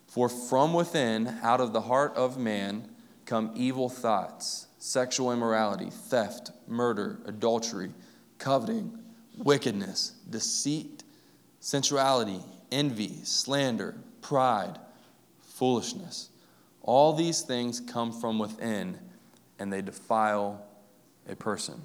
For 0.06 0.28
from 0.28 0.72
within, 0.72 1.38
out 1.42 1.60
of 1.60 1.72
the 1.72 1.82
heart 1.82 2.14
of 2.16 2.38
man, 2.38 2.88
come 3.24 3.52
evil 3.54 3.88
thoughts, 3.88 4.66
sexual 4.78 5.32
immorality, 5.32 5.90
theft, 5.90 6.50
murder, 6.66 7.18
adultery, 7.26 7.92
coveting 8.38 8.98
wickedness, 9.36 10.12
deceit, 10.28 11.02
sensuality, 11.60 12.40
envy, 12.70 13.24
slander, 13.24 13.94
pride, 14.22 14.78
foolishness. 15.40 16.30
All 16.82 17.12
these 17.12 17.42
things 17.42 17.80
come 17.80 18.12
from 18.12 18.38
within 18.38 18.98
and 19.58 19.72
they 19.72 19.82
defile 19.82 20.64
a 21.28 21.34
person. 21.34 21.84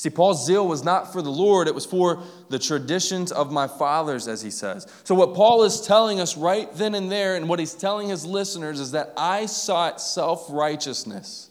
See, 0.00 0.08
Paul's 0.08 0.46
zeal 0.46 0.66
was 0.66 0.82
not 0.82 1.12
for 1.12 1.20
the 1.20 1.30
Lord, 1.30 1.68
it 1.68 1.74
was 1.74 1.84
for 1.84 2.22
the 2.48 2.58
traditions 2.58 3.30
of 3.30 3.52
my 3.52 3.68
fathers, 3.68 4.28
as 4.28 4.40
he 4.40 4.50
says. 4.50 4.86
So, 5.04 5.14
what 5.14 5.34
Paul 5.34 5.62
is 5.62 5.82
telling 5.82 6.20
us 6.20 6.38
right 6.38 6.72
then 6.72 6.94
and 6.94 7.12
there, 7.12 7.36
and 7.36 7.50
what 7.50 7.58
he's 7.58 7.74
telling 7.74 8.08
his 8.08 8.24
listeners, 8.24 8.80
is 8.80 8.92
that 8.92 9.12
I 9.14 9.44
sought 9.44 10.00
self 10.00 10.46
righteousness. 10.48 11.49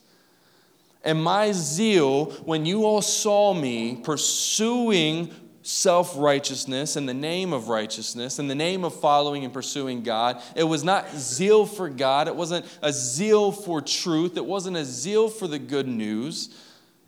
And 1.03 1.23
my 1.23 1.51
zeal, 1.51 2.25
when 2.43 2.65
you 2.65 2.85
all 2.85 3.01
saw 3.01 3.53
me 3.53 4.01
pursuing 4.03 5.33
self 5.61 6.17
righteousness 6.17 6.97
in 6.97 7.05
the 7.05 7.13
name 7.13 7.53
of 7.53 7.69
righteousness, 7.69 8.39
in 8.39 8.47
the 8.47 8.55
name 8.55 8.83
of 8.83 8.99
following 8.99 9.45
and 9.45 9.53
pursuing 9.53 10.03
God, 10.03 10.41
it 10.55 10.63
was 10.63 10.83
not 10.83 11.09
zeal 11.15 11.65
for 11.65 11.89
God. 11.89 12.27
It 12.27 12.35
wasn't 12.35 12.65
a 12.81 12.91
zeal 12.91 13.51
for 13.51 13.81
truth. 13.81 14.35
It 14.35 14.45
wasn't 14.45 14.77
a 14.77 14.85
zeal 14.85 15.29
for 15.29 15.47
the 15.47 15.59
good 15.59 15.87
news. 15.87 16.49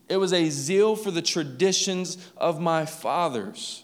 It 0.07 0.17
was 0.17 0.33
a 0.33 0.49
zeal 0.49 0.95
for 0.95 1.11
the 1.11 1.21
traditions 1.21 2.17
of 2.37 2.59
my 2.59 2.85
fathers. 2.85 3.83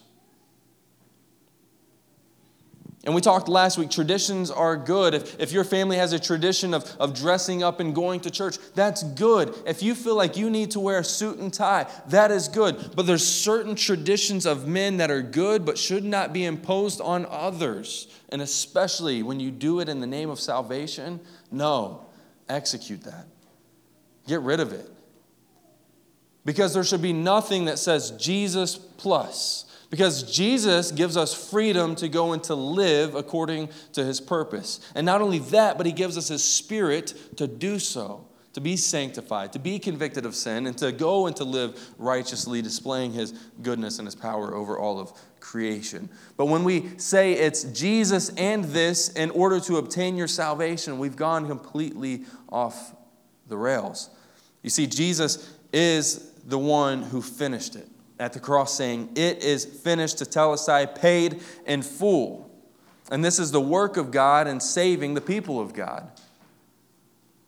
And 3.08 3.14
we 3.14 3.22
talked 3.22 3.48
last 3.48 3.78
week, 3.78 3.90
traditions 3.90 4.50
are 4.50 4.76
good. 4.76 5.14
If, 5.14 5.40
if 5.40 5.50
your 5.50 5.64
family 5.64 5.96
has 5.96 6.12
a 6.12 6.18
tradition 6.18 6.74
of, 6.74 6.84
of 7.00 7.14
dressing 7.14 7.62
up 7.62 7.80
and 7.80 7.94
going 7.94 8.20
to 8.20 8.30
church, 8.30 8.58
that's 8.74 9.02
good. 9.02 9.54
If 9.66 9.82
you 9.82 9.94
feel 9.94 10.14
like 10.14 10.36
you 10.36 10.50
need 10.50 10.72
to 10.72 10.80
wear 10.80 10.98
a 10.98 11.04
suit 11.04 11.38
and 11.38 11.50
tie, 11.50 11.86
that 12.08 12.30
is 12.30 12.48
good. 12.48 12.90
But 12.94 13.06
there's 13.06 13.26
certain 13.26 13.76
traditions 13.76 14.44
of 14.44 14.68
men 14.68 14.98
that 14.98 15.10
are 15.10 15.22
good 15.22 15.64
but 15.64 15.78
should 15.78 16.04
not 16.04 16.34
be 16.34 16.44
imposed 16.44 17.00
on 17.00 17.24
others. 17.30 18.08
And 18.28 18.42
especially 18.42 19.22
when 19.22 19.40
you 19.40 19.50
do 19.52 19.80
it 19.80 19.88
in 19.88 20.00
the 20.00 20.06
name 20.06 20.28
of 20.28 20.38
salvation, 20.38 21.18
no, 21.50 22.04
execute 22.46 23.04
that. 23.04 23.26
Get 24.26 24.42
rid 24.42 24.60
of 24.60 24.74
it. 24.74 24.86
Because 26.44 26.74
there 26.74 26.84
should 26.84 27.00
be 27.00 27.14
nothing 27.14 27.64
that 27.64 27.78
says 27.78 28.10
Jesus 28.10 28.76
plus. 28.76 29.64
Because 29.90 30.22
Jesus 30.22 30.92
gives 30.92 31.16
us 31.16 31.50
freedom 31.50 31.94
to 31.96 32.08
go 32.08 32.32
and 32.32 32.42
to 32.44 32.54
live 32.54 33.14
according 33.14 33.70
to 33.92 34.04
his 34.04 34.20
purpose. 34.20 34.80
And 34.94 35.06
not 35.06 35.22
only 35.22 35.38
that, 35.38 35.78
but 35.78 35.86
he 35.86 35.92
gives 35.92 36.18
us 36.18 36.28
his 36.28 36.44
spirit 36.44 37.14
to 37.36 37.46
do 37.46 37.78
so, 37.78 38.26
to 38.52 38.60
be 38.60 38.76
sanctified, 38.76 39.54
to 39.54 39.58
be 39.58 39.78
convicted 39.78 40.26
of 40.26 40.34
sin, 40.34 40.66
and 40.66 40.76
to 40.78 40.92
go 40.92 41.26
and 41.26 41.34
to 41.36 41.44
live 41.44 41.80
righteously, 41.96 42.60
displaying 42.60 43.14
his 43.14 43.32
goodness 43.62 43.98
and 43.98 44.06
his 44.06 44.14
power 44.14 44.54
over 44.54 44.78
all 44.78 45.00
of 45.00 45.12
creation. 45.40 46.10
But 46.36 46.46
when 46.46 46.64
we 46.64 46.90
say 46.98 47.32
it's 47.32 47.64
Jesus 47.64 48.28
and 48.36 48.64
this 48.64 49.08
in 49.08 49.30
order 49.30 49.58
to 49.60 49.78
obtain 49.78 50.16
your 50.16 50.28
salvation, 50.28 50.98
we've 50.98 51.16
gone 51.16 51.46
completely 51.46 52.24
off 52.50 52.94
the 53.46 53.56
rails. 53.56 54.10
You 54.62 54.68
see, 54.68 54.86
Jesus 54.86 55.50
is 55.72 56.30
the 56.44 56.58
one 56.58 57.02
who 57.04 57.22
finished 57.22 57.74
it 57.74 57.88
at 58.18 58.32
the 58.32 58.40
cross 58.40 58.74
saying, 58.74 59.10
It 59.14 59.42
is 59.42 59.64
finished, 59.64 60.18
to 60.18 60.26
tell 60.26 60.52
us 60.52 60.68
I 60.68 60.86
paid 60.86 61.40
in 61.66 61.82
full. 61.82 62.50
And 63.10 63.24
this 63.24 63.38
is 63.38 63.52
the 63.52 63.60
work 63.60 63.96
of 63.96 64.10
God 64.10 64.46
in 64.46 64.60
saving 64.60 65.14
the 65.14 65.20
people 65.20 65.60
of 65.60 65.72
God. 65.72 66.10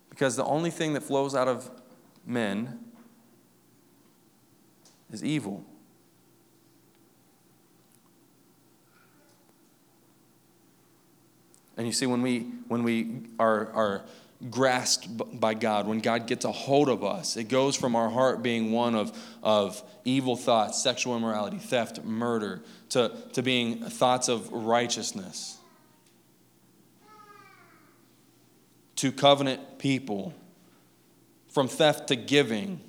Because 0.09 0.37
the 0.37 0.45
only 0.45 0.71
thing 0.71 0.95
that 0.95 1.03
flows 1.03 1.35
out 1.35 1.49
of 1.49 1.71
men 2.27 2.79
is 5.11 5.25
evil. 5.25 5.65
And 11.77 11.87
you 11.87 11.93
see, 11.93 12.07
when 12.07 12.21
we, 12.21 12.41
when 12.69 12.83
we 12.83 13.23
are, 13.39 13.73
are 13.73 14.03
grasped 14.49 15.09
by 15.39 15.55
God, 15.55 15.87
when 15.87 16.01
God 16.01 16.27
gets 16.27 16.45
a 16.45 16.53
hold 16.53 16.89
of 16.89 17.05
us, 17.05 17.37
it 17.37 17.49
goes 17.49 17.77
from 17.77 17.95
our 17.95 18.09
heart 18.09 18.43
being 18.43 18.73
one 18.73 18.95
of, 18.95 19.17
of 19.43 19.83
evil 20.05 20.37
thoughts, 20.37 20.83
sexual 20.83 21.17
immorality, 21.17 21.59
theft, 21.59 22.03
murder, 22.05 22.63
to, 22.91 23.13
to 23.35 23.43
being 23.43 23.85
thoughts 23.85 24.29
of 24.29 24.51
righteousness, 24.51 25.59
to 28.97 29.13
covenant 29.13 29.79
people, 29.79 30.33
from 31.49 31.69
theft 31.69 32.09
to 32.09 32.17
giving, 32.17 32.81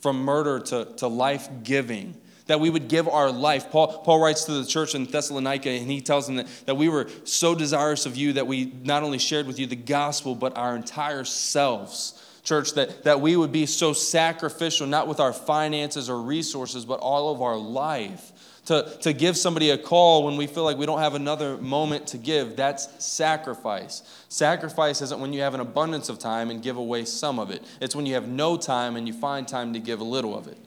from 0.00 0.24
murder 0.24 0.58
to, 0.58 0.86
to 0.96 1.06
life 1.06 1.48
giving 1.62 2.16
that 2.46 2.60
we 2.60 2.70
would 2.70 2.88
give 2.88 3.08
our 3.08 3.30
life. 3.30 3.70
Paul, 3.70 3.98
Paul 3.98 4.20
writes 4.20 4.44
to 4.44 4.52
the 4.52 4.66
church 4.66 4.94
in 4.94 5.04
Thessalonica, 5.04 5.70
and 5.70 5.90
he 5.90 6.00
tells 6.00 6.26
them 6.26 6.36
that, 6.36 6.48
that 6.66 6.74
we 6.76 6.88
were 6.88 7.08
so 7.24 7.54
desirous 7.54 8.06
of 8.06 8.16
you 8.16 8.34
that 8.34 8.46
we 8.46 8.72
not 8.82 9.02
only 9.02 9.18
shared 9.18 9.46
with 9.46 9.58
you 9.58 9.66
the 9.66 9.76
gospel, 9.76 10.34
but 10.34 10.56
our 10.56 10.74
entire 10.74 11.24
selves. 11.24 12.18
Church, 12.42 12.72
that, 12.72 13.04
that 13.04 13.20
we 13.20 13.36
would 13.36 13.52
be 13.52 13.66
so 13.66 13.92
sacrificial, 13.92 14.86
not 14.86 15.06
with 15.06 15.20
our 15.20 15.32
finances 15.32 16.10
or 16.10 16.20
resources, 16.20 16.84
but 16.84 16.98
all 16.98 17.32
of 17.32 17.40
our 17.40 17.56
life. 17.56 18.32
To, 18.66 18.96
to 19.02 19.12
give 19.12 19.36
somebody 19.36 19.70
a 19.70 19.78
call 19.78 20.24
when 20.24 20.36
we 20.36 20.46
feel 20.46 20.62
like 20.62 20.76
we 20.76 20.86
don't 20.86 21.00
have 21.00 21.16
another 21.16 21.56
moment 21.56 22.06
to 22.08 22.18
give, 22.18 22.54
that's 22.54 23.04
sacrifice. 23.04 24.02
Sacrifice 24.28 25.02
isn't 25.02 25.20
when 25.20 25.32
you 25.32 25.40
have 25.40 25.54
an 25.54 25.60
abundance 25.60 26.08
of 26.08 26.20
time 26.20 26.48
and 26.48 26.62
give 26.62 26.76
away 26.76 27.04
some 27.04 27.40
of 27.40 27.50
it, 27.50 27.62
it's 27.80 27.96
when 27.96 28.06
you 28.06 28.14
have 28.14 28.28
no 28.28 28.56
time 28.56 28.94
and 28.94 29.08
you 29.08 29.14
find 29.14 29.48
time 29.48 29.72
to 29.72 29.80
give 29.80 30.00
a 30.00 30.04
little 30.04 30.36
of 30.36 30.46
it. 30.46 30.58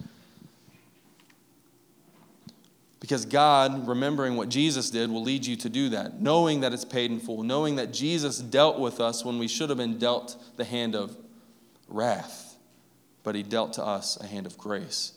Because 3.05 3.23
God, 3.23 3.87
remembering 3.87 4.35
what 4.35 4.49
Jesus 4.49 4.89
did, 4.89 5.11
will 5.11 5.21
lead 5.21 5.45
you 5.45 5.55
to 5.57 5.69
do 5.69 5.89
that, 5.89 6.23
knowing 6.23 6.61
that 6.61 6.73
it's 6.73 6.83
paid 6.83 7.11
in 7.11 7.19
full, 7.19 7.43
knowing 7.43 7.75
that 7.75 7.93
Jesus 7.93 8.39
dealt 8.39 8.79
with 8.79 8.99
us 8.99 9.23
when 9.23 9.37
we 9.37 9.47
should 9.47 9.69
have 9.69 9.77
been 9.77 9.99
dealt 9.99 10.43
the 10.57 10.65
hand 10.65 10.95
of 10.95 11.15
wrath, 11.87 12.57
but 13.21 13.35
he 13.35 13.43
dealt 13.43 13.73
to 13.73 13.85
us 13.85 14.19
a 14.19 14.25
hand 14.25 14.47
of 14.47 14.57
grace. 14.57 15.13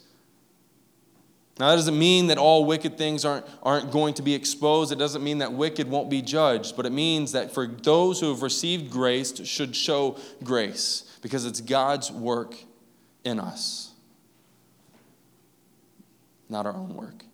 Now, 1.58 1.70
that 1.70 1.76
doesn't 1.76 1.98
mean 1.98 2.26
that 2.26 2.36
all 2.36 2.66
wicked 2.66 2.98
things 2.98 3.24
aren't, 3.24 3.46
aren't 3.62 3.90
going 3.90 4.12
to 4.14 4.22
be 4.22 4.34
exposed. 4.34 4.92
It 4.92 4.98
doesn't 4.98 5.24
mean 5.24 5.38
that 5.38 5.54
wicked 5.54 5.88
won't 5.88 6.10
be 6.10 6.20
judged, 6.20 6.76
but 6.76 6.84
it 6.84 6.92
means 6.92 7.32
that 7.32 7.54
for 7.54 7.66
those 7.66 8.20
who 8.20 8.28
have 8.28 8.42
received 8.42 8.90
grace, 8.90 9.42
should 9.46 9.74
show 9.74 10.18
grace 10.44 11.18
because 11.22 11.46
it's 11.46 11.62
God's 11.62 12.12
work 12.12 12.54
in 13.24 13.40
us, 13.40 13.92
not 16.50 16.66
our 16.66 16.76
own 16.76 16.94
work. 16.94 17.24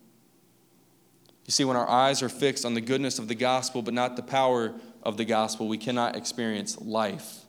You 1.45 1.51
see, 1.51 1.63
when 1.63 1.77
our 1.77 1.87
eyes 1.87 2.23
are 2.23 2.29
fixed 2.29 2.65
on 2.65 2.73
the 2.73 2.81
goodness 2.81 3.19
of 3.19 3.27
the 3.27 3.35
gospel, 3.35 3.81
but 3.81 3.93
not 3.93 4.15
the 4.15 4.23
power 4.23 4.73
of 5.03 5.17
the 5.17 5.25
gospel, 5.25 5.67
we 5.67 5.77
cannot 5.77 6.15
experience 6.15 6.79
life. 6.81 7.41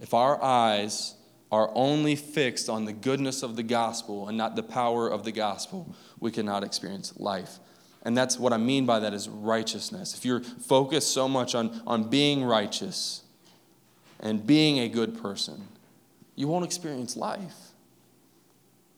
If 0.00 0.14
our 0.14 0.42
eyes 0.42 1.14
are 1.52 1.70
only 1.74 2.16
fixed 2.16 2.68
on 2.68 2.86
the 2.86 2.92
goodness 2.92 3.42
of 3.42 3.56
the 3.56 3.62
gospel 3.62 4.28
and 4.28 4.36
not 4.36 4.56
the 4.56 4.62
power 4.62 5.08
of 5.08 5.24
the 5.24 5.32
gospel, 5.32 5.94
we 6.20 6.30
cannot 6.30 6.64
experience 6.64 7.18
life. 7.18 7.58
And 8.02 8.16
that's 8.16 8.38
what 8.38 8.52
I 8.52 8.56
mean 8.56 8.86
by 8.86 9.00
that 9.00 9.12
is 9.12 9.28
righteousness. 9.28 10.14
If 10.14 10.24
you're 10.24 10.40
focused 10.40 11.12
so 11.12 11.28
much 11.28 11.54
on, 11.54 11.82
on 11.86 12.08
being 12.08 12.44
righteous 12.44 13.22
and 14.20 14.46
being 14.46 14.78
a 14.78 14.88
good 14.88 15.20
person, 15.20 15.68
you 16.34 16.48
won't 16.48 16.64
experience 16.64 17.16
life. 17.16 17.56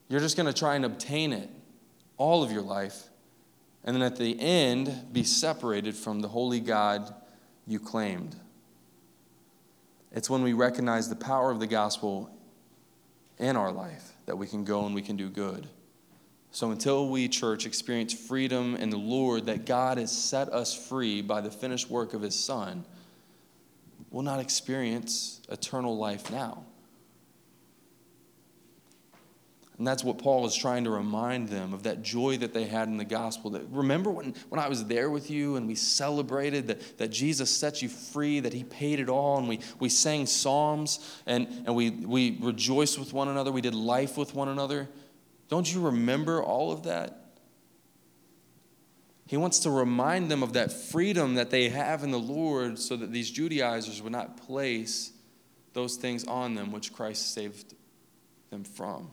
You're 0.07 0.19
just 0.19 0.37
going 0.37 0.47
to 0.47 0.57
try 0.57 0.75
and 0.75 0.85
obtain 0.85 1.33
it 1.33 1.49
all 2.17 2.43
of 2.43 2.51
your 2.51 2.61
life 2.61 3.03
and 3.83 3.95
then 3.95 4.03
at 4.03 4.15
the 4.15 4.39
end 4.39 5.07
be 5.11 5.23
separated 5.23 5.95
from 5.95 6.19
the 6.21 6.27
holy 6.27 6.59
God 6.59 7.13
you 7.67 7.79
claimed. 7.79 8.35
It's 10.11 10.29
when 10.29 10.43
we 10.43 10.53
recognize 10.53 11.09
the 11.09 11.15
power 11.15 11.51
of 11.51 11.59
the 11.59 11.67
gospel 11.67 12.29
in 13.39 13.55
our 13.55 13.71
life 13.71 14.13
that 14.25 14.37
we 14.37 14.45
can 14.45 14.63
go 14.63 14.85
and 14.85 14.93
we 14.93 15.01
can 15.01 15.15
do 15.15 15.29
good. 15.29 15.67
So 16.51 16.71
until 16.71 17.09
we, 17.09 17.29
church, 17.29 17.65
experience 17.65 18.13
freedom 18.13 18.75
in 18.75 18.89
the 18.89 18.97
Lord, 18.97 19.45
that 19.45 19.65
God 19.65 19.97
has 19.97 20.11
set 20.11 20.49
us 20.49 20.73
free 20.73 21.21
by 21.21 21.39
the 21.39 21.49
finished 21.49 21.89
work 21.89 22.13
of 22.13 22.21
His 22.21 22.37
Son, 22.37 22.83
we'll 24.09 24.23
not 24.23 24.41
experience 24.41 25.39
eternal 25.49 25.97
life 25.97 26.29
now. 26.29 26.65
And 29.81 29.87
that's 29.87 30.03
what 30.03 30.19
Paul 30.19 30.45
is 30.45 30.55
trying 30.55 30.83
to 30.83 30.91
remind 30.91 31.49
them 31.49 31.73
of 31.73 31.81
that 31.83 32.03
joy 32.03 32.37
that 32.37 32.53
they 32.53 32.65
had 32.65 32.87
in 32.87 32.97
the 32.97 33.03
gospel. 33.03 33.49
That 33.49 33.63
remember 33.71 34.11
when, 34.11 34.35
when 34.49 34.59
I 34.59 34.69
was 34.69 34.85
there 34.85 35.09
with 35.09 35.31
you 35.31 35.55
and 35.55 35.67
we 35.67 35.73
celebrated 35.73 36.67
that, 36.67 36.99
that 36.99 37.07
Jesus 37.07 37.49
set 37.49 37.81
you 37.81 37.89
free, 37.89 38.41
that 38.41 38.53
he 38.53 38.63
paid 38.63 38.99
it 38.99 39.09
all, 39.09 39.39
and 39.39 39.49
we, 39.49 39.59
we 39.79 39.89
sang 39.89 40.27
psalms 40.27 41.19
and, 41.25 41.47
and 41.65 41.75
we, 41.75 41.89
we 41.89 42.37
rejoiced 42.41 42.99
with 42.99 43.11
one 43.11 43.27
another, 43.27 43.51
we 43.51 43.61
did 43.61 43.73
life 43.73 44.19
with 44.19 44.35
one 44.35 44.49
another. 44.49 44.87
Don't 45.49 45.73
you 45.73 45.81
remember 45.81 46.43
all 46.43 46.71
of 46.71 46.83
that? 46.83 47.31
He 49.25 49.35
wants 49.35 49.57
to 49.61 49.71
remind 49.71 50.29
them 50.29 50.43
of 50.43 50.53
that 50.53 50.71
freedom 50.71 51.33
that 51.33 51.49
they 51.49 51.69
have 51.69 52.03
in 52.03 52.11
the 52.11 52.19
Lord 52.19 52.77
so 52.77 52.95
that 52.97 53.11
these 53.11 53.31
Judaizers 53.31 53.99
would 53.99 54.11
not 54.11 54.45
place 54.45 55.11
those 55.73 55.95
things 55.95 56.23
on 56.25 56.53
them 56.53 56.71
which 56.71 56.93
Christ 56.93 57.33
saved 57.33 57.73
them 58.51 58.63
from. 58.63 59.09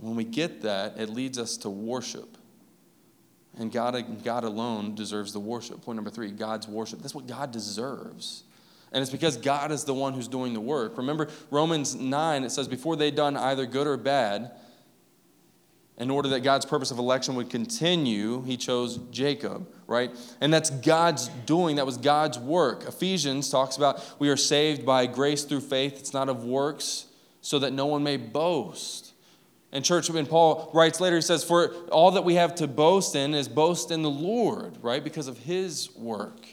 And 0.00 0.08
when 0.08 0.16
we 0.16 0.24
get 0.24 0.62
that, 0.62 0.98
it 0.98 1.10
leads 1.10 1.38
us 1.38 1.58
to 1.58 1.70
worship. 1.70 2.38
And 3.58 3.70
God, 3.70 4.24
God 4.24 4.44
alone 4.44 4.94
deserves 4.94 5.32
the 5.34 5.40
worship. 5.40 5.82
Point 5.82 5.96
number 5.96 6.10
three 6.10 6.30
God's 6.30 6.66
worship. 6.66 7.00
That's 7.00 7.14
what 7.14 7.26
God 7.26 7.52
deserves. 7.52 8.44
And 8.92 9.02
it's 9.02 9.10
because 9.10 9.36
God 9.36 9.70
is 9.70 9.84
the 9.84 9.94
one 9.94 10.14
who's 10.14 10.26
doing 10.26 10.52
the 10.52 10.60
work. 10.60 10.96
Remember 10.96 11.28
Romans 11.50 11.94
9, 11.94 12.44
it 12.44 12.50
says, 12.50 12.66
Before 12.66 12.96
they'd 12.96 13.14
done 13.14 13.36
either 13.36 13.66
good 13.66 13.86
or 13.86 13.96
bad, 13.96 14.50
in 15.96 16.10
order 16.10 16.30
that 16.30 16.40
God's 16.40 16.64
purpose 16.64 16.90
of 16.90 16.98
election 16.98 17.34
would 17.34 17.50
continue, 17.50 18.42
he 18.44 18.56
chose 18.56 18.98
Jacob, 19.10 19.68
right? 19.86 20.10
And 20.40 20.52
that's 20.52 20.70
God's 20.70 21.28
doing. 21.44 21.76
That 21.76 21.84
was 21.84 21.98
God's 21.98 22.38
work. 22.38 22.88
Ephesians 22.88 23.50
talks 23.50 23.76
about 23.76 24.02
we 24.18 24.30
are 24.30 24.36
saved 24.36 24.86
by 24.86 25.06
grace 25.06 25.44
through 25.44 25.60
faith. 25.60 25.98
It's 25.98 26.14
not 26.14 26.30
of 26.30 26.42
works, 26.42 27.04
so 27.42 27.58
that 27.58 27.74
no 27.74 27.84
one 27.84 28.02
may 28.02 28.16
boast. 28.16 29.09
And 29.72 29.84
church, 29.84 30.10
when 30.10 30.26
Paul 30.26 30.70
writes 30.74 31.00
later, 31.00 31.16
he 31.16 31.22
says, 31.22 31.44
For 31.44 31.72
all 31.92 32.12
that 32.12 32.24
we 32.24 32.34
have 32.34 32.56
to 32.56 32.66
boast 32.66 33.14
in 33.14 33.34
is 33.34 33.48
boast 33.48 33.90
in 33.90 34.02
the 34.02 34.10
Lord, 34.10 34.76
right? 34.82 35.02
Because 35.02 35.28
of 35.28 35.38
his 35.38 35.94
work. 35.94 36.46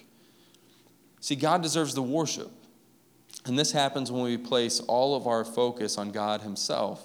See, 1.19 1.35
God 1.35 1.63
deserves 1.63 1.95
the 1.95 2.03
worship. 2.03 2.51
And 3.45 3.57
this 3.57 3.71
happens 3.71 4.11
when 4.11 4.23
we 4.23 4.37
place 4.37 4.79
all 4.81 5.15
of 5.15 5.25
our 5.25 5.43
focus 5.43 5.97
on 5.97 6.11
God 6.11 6.41
himself. 6.41 7.01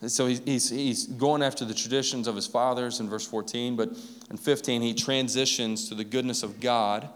And 0.00 0.10
so 0.10 0.26
he's, 0.26 0.70
he's 0.70 1.06
going 1.06 1.42
after 1.42 1.64
the 1.64 1.74
traditions 1.74 2.28
of 2.28 2.36
his 2.36 2.46
fathers 2.46 3.00
in 3.00 3.08
verse 3.08 3.26
14, 3.26 3.74
but 3.74 3.90
in 4.30 4.36
15, 4.36 4.80
he 4.80 4.94
transitions 4.94 5.88
to 5.88 5.96
the 5.96 6.04
goodness 6.04 6.44
of 6.44 6.60
God. 6.60 7.08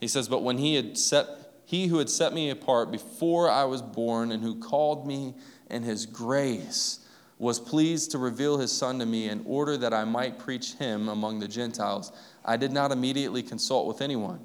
He 0.00 0.08
says, 0.08 0.26
But 0.26 0.42
when 0.42 0.56
he 0.56 0.74
had 0.74 0.96
set 0.96 1.45
he 1.66 1.88
who 1.88 1.98
had 1.98 2.08
set 2.08 2.32
me 2.32 2.48
apart 2.48 2.92
before 2.92 3.50
I 3.50 3.64
was 3.64 3.82
born 3.82 4.30
and 4.30 4.42
who 4.42 4.54
called 4.54 5.04
me 5.04 5.34
in 5.68 5.82
his 5.82 6.06
grace 6.06 7.00
was 7.38 7.58
pleased 7.58 8.12
to 8.12 8.18
reveal 8.18 8.56
his 8.56 8.70
son 8.70 9.00
to 9.00 9.06
me 9.06 9.28
in 9.28 9.42
order 9.44 9.76
that 9.76 9.92
I 9.92 10.04
might 10.04 10.38
preach 10.38 10.74
him 10.74 11.08
among 11.08 11.40
the 11.40 11.48
Gentiles. 11.48 12.12
I 12.44 12.56
did 12.56 12.70
not 12.70 12.92
immediately 12.92 13.42
consult 13.42 13.88
with 13.88 14.00
anyone 14.00 14.40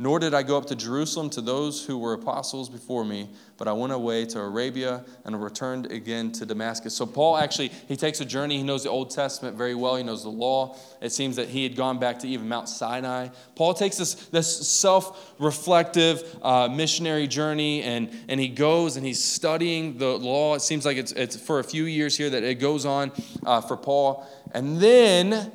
nor 0.00 0.20
did 0.20 0.32
I 0.32 0.44
go 0.44 0.56
up 0.56 0.66
to 0.66 0.76
Jerusalem 0.76 1.28
to 1.30 1.40
those 1.40 1.84
who 1.84 1.98
were 1.98 2.12
apostles 2.12 2.68
before 2.68 3.04
me, 3.04 3.28
but 3.56 3.66
I 3.66 3.72
went 3.72 3.92
away 3.92 4.24
to 4.26 4.38
Arabia 4.38 5.04
and 5.24 5.42
returned 5.42 5.90
again 5.90 6.30
to 6.32 6.46
Damascus. 6.46 6.94
So 6.94 7.04
Paul 7.04 7.36
actually 7.36 7.72
he 7.88 7.96
takes 7.96 8.20
a 8.20 8.24
journey. 8.24 8.58
He 8.58 8.62
knows 8.62 8.84
the 8.84 8.90
Old 8.90 9.10
Testament 9.10 9.56
very 9.56 9.74
well. 9.74 9.96
He 9.96 10.04
knows 10.04 10.22
the 10.22 10.28
law. 10.28 10.76
It 11.00 11.10
seems 11.10 11.34
that 11.34 11.48
he 11.48 11.64
had 11.64 11.74
gone 11.74 11.98
back 11.98 12.20
to 12.20 12.28
even 12.28 12.48
Mount 12.48 12.68
Sinai. 12.68 13.28
Paul 13.56 13.74
takes 13.74 13.96
this 13.96 14.14
this 14.28 14.68
self-reflective 14.68 16.38
uh, 16.42 16.68
missionary 16.68 17.26
journey, 17.26 17.82
and 17.82 18.08
and 18.28 18.38
he 18.38 18.48
goes 18.48 18.96
and 18.96 19.04
he's 19.04 19.22
studying 19.22 19.98
the 19.98 20.16
law. 20.16 20.54
It 20.54 20.62
seems 20.62 20.86
like 20.86 20.96
it's 20.96 21.10
it's 21.12 21.36
for 21.36 21.58
a 21.58 21.64
few 21.64 21.84
years 21.84 22.16
here 22.16 22.30
that 22.30 22.44
it 22.44 22.60
goes 22.60 22.86
on 22.86 23.10
uh, 23.44 23.60
for 23.62 23.76
Paul, 23.76 24.24
and 24.52 24.78
then 24.78 25.50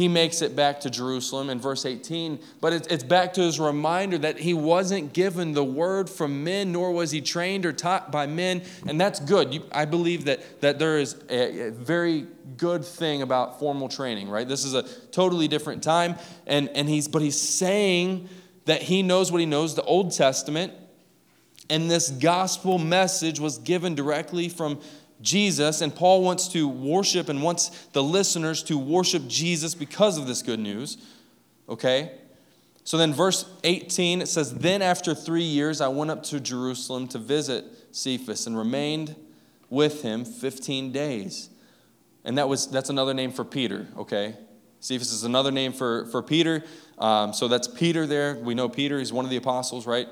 he 0.00 0.08
makes 0.08 0.40
it 0.40 0.56
back 0.56 0.80
to 0.80 0.88
Jerusalem 0.88 1.50
in 1.50 1.60
verse 1.60 1.84
18. 1.84 2.38
But 2.62 2.72
it's 2.90 3.04
back 3.04 3.34
to 3.34 3.42
his 3.42 3.60
reminder 3.60 4.16
that 4.16 4.38
he 4.38 4.54
wasn't 4.54 5.12
given 5.12 5.52
the 5.52 5.62
word 5.62 6.08
from 6.08 6.42
men, 6.42 6.72
nor 6.72 6.90
was 6.90 7.10
he 7.10 7.20
trained 7.20 7.66
or 7.66 7.72
taught 7.74 8.10
by 8.10 8.26
men. 8.26 8.62
And 8.86 8.98
that's 8.98 9.20
good. 9.20 9.62
I 9.70 9.84
believe 9.84 10.24
that, 10.24 10.62
that 10.62 10.78
there 10.78 10.98
is 10.98 11.16
a, 11.28 11.66
a 11.66 11.70
very 11.70 12.26
good 12.56 12.82
thing 12.82 13.20
about 13.20 13.58
formal 13.58 13.90
training, 13.90 14.30
right? 14.30 14.48
This 14.48 14.64
is 14.64 14.72
a 14.72 14.84
totally 15.10 15.48
different 15.48 15.82
time. 15.82 16.16
And, 16.46 16.70
and 16.70 16.88
he's, 16.88 17.06
but 17.06 17.20
he's 17.20 17.38
saying 17.38 18.26
that 18.64 18.80
he 18.80 19.02
knows 19.02 19.30
what 19.30 19.40
he 19.40 19.46
knows, 19.46 19.74
the 19.74 19.82
Old 19.82 20.12
Testament. 20.12 20.72
And 21.68 21.90
this 21.90 22.08
gospel 22.08 22.78
message 22.78 23.38
was 23.38 23.58
given 23.58 23.94
directly 23.94 24.48
from 24.48 24.80
Jesus, 25.22 25.80
and 25.80 25.94
Paul 25.94 26.22
wants 26.22 26.48
to 26.48 26.68
worship 26.68 27.28
and 27.28 27.42
wants 27.42 27.68
the 27.92 28.02
listeners 28.02 28.62
to 28.64 28.78
worship 28.78 29.26
Jesus 29.28 29.74
because 29.74 30.18
of 30.18 30.26
this 30.26 30.42
good 30.42 30.60
news. 30.60 30.96
Okay? 31.68 32.12
So 32.84 32.96
then, 32.96 33.12
verse 33.12 33.44
18, 33.62 34.22
it 34.22 34.26
says, 34.26 34.54
Then 34.54 34.82
after 34.82 35.14
three 35.14 35.42
years, 35.42 35.80
I 35.80 35.88
went 35.88 36.10
up 36.10 36.22
to 36.24 36.40
Jerusalem 36.40 37.06
to 37.08 37.18
visit 37.18 37.64
Cephas 37.92 38.46
and 38.46 38.56
remained 38.56 39.14
with 39.68 40.02
him 40.02 40.24
15 40.24 40.90
days. 40.90 41.50
And 42.24 42.36
that 42.38 42.48
was, 42.48 42.66
that's 42.68 42.90
another 42.90 43.14
name 43.14 43.32
for 43.32 43.44
Peter, 43.44 43.86
okay? 43.96 44.34
Cephas 44.80 45.12
is 45.12 45.24
another 45.24 45.52
name 45.52 45.72
for, 45.72 46.06
for 46.06 46.22
Peter. 46.22 46.64
Um, 46.98 47.32
so 47.32 47.48
that's 47.48 47.68
Peter 47.68 48.06
there. 48.06 48.34
We 48.36 48.54
know 48.54 48.68
Peter, 48.68 48.98
he's 48.98 49.12
one 49.12 49.24
of 49.24 49.30
the 49.30 49.36
apostles, 49.36 49.86
right? 49.86 50.08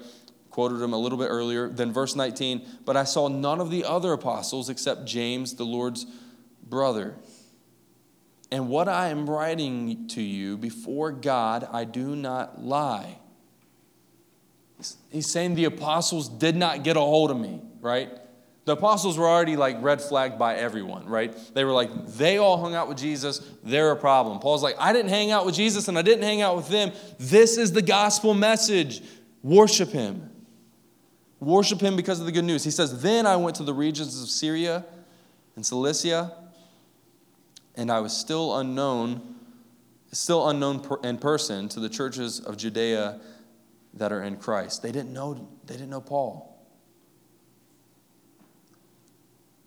Quoted 0.58 0.82
him 0.82 0.92
a 0.92 0.98
little 0.98 1.18
bit 1.18 1.28
earlier. 1.28 1.68
Then, 1.68 1.92
verse 1.92 2.16
19, 2.16 2.66
but 2.84 2.96
I 2.96 3.04
saw 3.04 3.28
none 3.28 3.60
of 3.60 3.70
the 3.70 3.84
other 3.84 4.12
apostles 4.12 4.68
except 4.68 5.04
James, 5.04 5.54
the 5.54 5.62
Lord's 5.62 6.04
brother. 6.68 7.14
And 8.50 8.68
what 8.68 8.88
I 8.88 9.10
am 9.10 9.30
writing 9.30 10.08
to 10.08 10.20
you 10.20 10.56
before 10.56 11.12
God, 11.12 11.68
I 11.70 11.84
do 11.84 12.16
not 12.16 12.60
lie. 12.60 13.18
He's 15.12 15.30
saying 15.30 15.54
the 15.54 15.66
apostles 15.66 16.28
did 16.28 16.56
not 16.56 16.82
get 16.82 16.96
a 16.96 17.00
hold 17.02 17.30
of 17.30 17.38
me, 17.38 17.62
right? 17.80 18.10
The 18.64 18.72
apostles 18.72 19.16
were 19.16 19.28
already 19.28 19.54
like 19.54 19.80
red 19.80 20.02
flagged 20.02 20.40
by 20.40 20.56
everyone, 20.56 21.06
right? 21.06 21.36
They 21.54 21.62
were 21.62 21.70
like, 21.70 22.08
they 22.16 22.38
all 22.38 22.60
hung 22.60 22.74
out 22.74 22.88
with 22.88 22.98
Jesus, 22.98 23.48
they're 23.62 23.92
a 23.92 23.96
problem. 23.96 24.40
Paul's 24.40 24.64
like, 24.64 24.74
I 24.80 24.92
didn't 24.92 25.10
hang 25.10 25.30
out 25.30 25.46
with 25.46 25.54
Jesus 25.54 25.86
and 25.86 25.96
I 25.96 26.02
didn't 26.02 26.24
hang 26.24 26.42
out 26.42 26.56
with 26.56 26.68
them. 26.68 26.90
This 27.16 27.58
is 27.58 27.70
the 27.70 27.80
gospel 27.80 28.34
message. 28.34 29.02
Worship 29.44 29.90
him. 29.90 30.32
Worship 31.40 31.80
him 31.80 31.94
because 31.94 32.18
of 32.18 32.26
the 32.26 32.32
good 32.32 32.44
news. 32.44 32.64
He 32.64 32.70
says, 32.70 33.00
Then 33.00 33.26
I 33.26 33.36
went 33.36 33.56
to 33.56 33.62
the 33.62 33.74
regions 33.74 34.20
of 34.20 34.28
Syria 34.28 34.84
and 35.54 35.64
Cilicia, 35.64 36.32
and 37.76 37.92
I 37.92 38.00
was 38.00 38.16
still 38.16 38.58
unknown, 38.58 39.36
still 40.10 40.48
unknown 40.48 40.84
in 41.04 41.18
person 41.18 41.68
to 41.70 41.80
the 41.80 41.88
churches 41.88 42.40
of 42.40 42.56
Judea 42.56 43.20
that 43.94 44.12
are 44.12 44.22
in 44.22 44.36
Christ. 44.36 44.82
They 44.82 44.92
didn't 44.92 45.12
know, 45.12 45.48
they 45.66 45.74
didn't 45.74 45.90
know 45.90 46.00
Paul. 46.00 46.58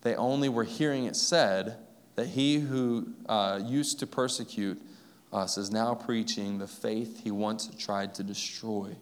They 0.02 0.14
only 0.16 0.48
were 0.48 0.64
hearing 0.64 1.04
it 1.04 1.16
said 1.16 1.76
that 2.16 2.28
he 2.28 2.58
who 2.58 3.14
uh, 3.26 3.60
used 3.64 3.98
to 4.00 4.06
persecute 4.06 4.80
us 5.32 5.56
is 5.56 5.70
now 5.70 5.94
preaching 5.94 6.58
the 6.58 6.66
faith 6.66 7.22
he 7.24 7.30
once 7.30 7.70
tried 7.78 8.14
to 8.16 8.22
destroy. 8.22 8.96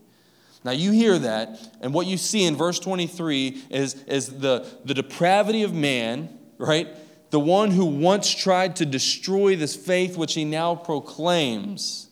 Now 0.65 0.73
you 0.73 0.93
hear 0.93 1.19
that, 1.19 1.59
and 1.81 1.95
what 1.95 2.07
you 2.07 2.19
see 2.19 2.45
in 2.45 2.55
verse 2.55 2.79
23 2.79 3.63
is, 3.71 3.95
is 4.05 4.39
the, 4.39 4.67
the 4.85 4.93
depravity 4.93 5.63
of 5.63 5.73
man, 5.73 6.39
right? 6.59 6.89
The 7.31 7.41
one 7.41 7.71
who 7.71 7.87
once 7.87 8.35
tried 8.35 8.77
to 8.77 8.87
destroy 8.87 9.57
this 9.57 9.75
faith 9.75 10.19
which 10.19 10.35
he 10.35 10.45
now 10.45 10.75
proclaims. 10.75 12.09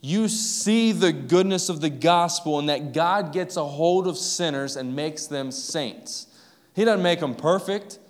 You 0.00 0.26
see 0.26 0.90
the 0.90 1.12
goodness 1.12 1.68
of 1.68 1.80
the 1.80 1.90
gospel 1.90 2.58
and 2.58 2.68
that 2.68 2.92
God 2.92 3.32
gets 3.32 3.56
a 3.56 3.64
hold 3.64 4.08
of 4.08 4.18
sinners 4.18 4.74
and 4.74 4.96
makes 4.96 5.26
them 5.26 5.52
saints. 5.52 6.26
He 6.74 6.84
doesn't 6.84 7.04
make 7.04 7.20
them 7.20 7.36
perfect, 7.36 8.00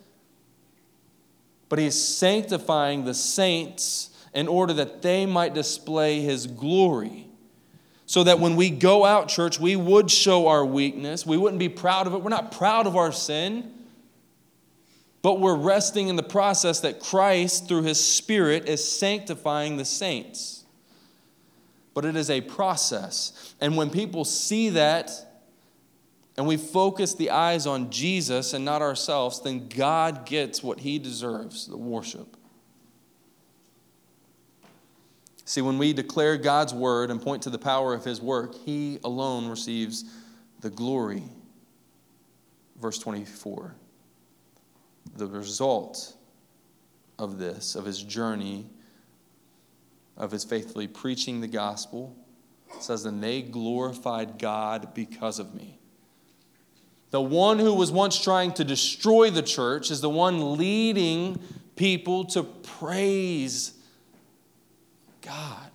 but 1.68 1.78
He's 1.78 2.00
sanctifying 2.02 3.04
the 3.04 3.12
saints 3.12 4.08
in 4.32 4.48
order 4.48 4.72
that 4.72 5.02
they 5.02 5.26
might 5.26 5.52
display 5.52 6.20
His 6.22 6.46
glory 6.46 7.26
so 8.12 8.22
that 8.24 8.38
when 8.38 8.56
we 8.56 8.68
go 8.68 9.06
out, 9.06 9.28
church, 9.28 9.58
we 9.58 9.74
would 9.74 10.10
show 10.10 10.48
our 10.48 10.66
weakness. 10.66 11.24
We 11.24 11.38
wouldn't 11.38 11.58
be 11.58 11.70
proud 11.70 12.06
of 12.06 12.12
it. 12.12 12.18
We're 12.20 12.28
not 12.28 12.52
proud 12.52 12.86
of 12.86 12.94
our 12.94 13.10
sin, 13.10 13.72
but 15.22 15.40
we're 15.40 15.56
resting 15.56 16.08
in 16.08 16.16
the 16.16 16.22
process 16.22 16.80
that 16.80 17.00
Christ, 17.00 17.68
through 17.68 17.84
his 17.84 17.98
Spirit, 17.98 18.68
is 18.68 18.86
sanctifying 18.86 19.78
the 19.78 19.86
saints. 19.86 20.66
But 21.94 22.04
it 22.04 22.14
is 22.14 22.28
a 22.28 22.42
process. 22.42 23.54
And 23.62 23.78
when 23.78 23.88
people 23.88 24.26
see 24.26 24.68
that, 24.68 25.10
and 26.36 26.46
we 26.46 26.58
focus 26.58 27.14
the 27.14 27.30
eyes 27.30 27.66
on 27.66 27.88
Jesus 27.88 28.52
and 28.52 28.62
not 28.62 28.82
ourselves, 28.82 29.40
then 29.40 29.70
God 29.70 30.26
gets 30.26 30.62
what 30.62 30.80
he 30.80 30.98
deserves 30.98 31.66
the 31.66 31.78
worship. 31.78 32.36
See, 35.44 35.60
when 35.60 35.78
we 35.78 35.92
declare 35.92 36.36
God's 36.36 36.72
word 36.72 37.10
and 37.10 37.20
point 37.20 37.42
to 37.42 37.50
the 37.50 37.58
power 37.58 37.94
of 37.94 38.04
his 38.04 38.20
work, 38.20 38.54
he 38.54 38.98
alone 39.04 39.48
receives 39.48 40.04
the 40.60 40.70
glory. 40.70 41.24
Verse 42.80 42.98
24. 42.98 43.74
The 45.16 45.26
result 45.26 46.14
of 47.18 47.38
this, 47.38 47.74
of 47.74 47.84
his 47.84 48.02
journey, 48.02 48.66
of 50.16 50.30
his 50.30 50.44
faithfully 50.44 50.86
preaching 50.86 51.40
the 51.40 51.48
gospel, 51.48 52.16
says, 52.80 53.04
And 53.04 53.22
they 53.22 53.42
glorified 53.42 54.38
God 54.38 54.94
because 54.94 55.38
of 55.38 55.54
me. 55.54 55.78
The 57.10 57.20
one 57.20 57.58
who 57.58 57.74
was 57.74 57.92
once 57.92 58.22
trying 58.22 58.52
to 58.54 58.64
destroy 58.64 59.30
the 59.30 59.42
church 59.42 59.90
is 59.90 60.00
the 60.00 60.08
one 60.08 60.56
leading 60.56 61.40
people 61.76 62.24
to 62.26 62.42
praise 62.42 63.74
God. 65.22 65.70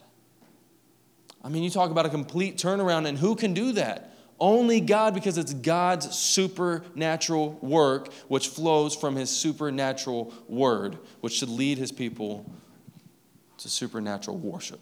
I 1.43 1.49
mean, 1.49 1.63
you 1.63 1.69
talk 1.69 1.91
about 1.91 2.05
a 2.05 2.09
complete 2.09 2.57
turnaround, 2.57 3.07
and 3.07 3.17
who 3.17 3.35
can 3.35 3.53
do 3.53 3.71
that? 3.73 4.13
Only 4.39 4.81
God, 4.81 5.13
because 5.13 5.37
it's 5.37 5.53
God's 5.53 6.15
supernatural 6.15 7.57
work, 7.61 8.13
which 8.27 8.49
flows 8.49 8.95
from 8.95 9.15
His 9.15 9.29
supernatural 9.29 10.33
word, 10.47 10.99
which 11.21 11.33
should 11.33 11.49
lead 11.49 11.77
His 11.77 11.91
people 11.91 12.49
to 13.57 13.69
supernatural 13.69 14.37
worship. 14.37 14.79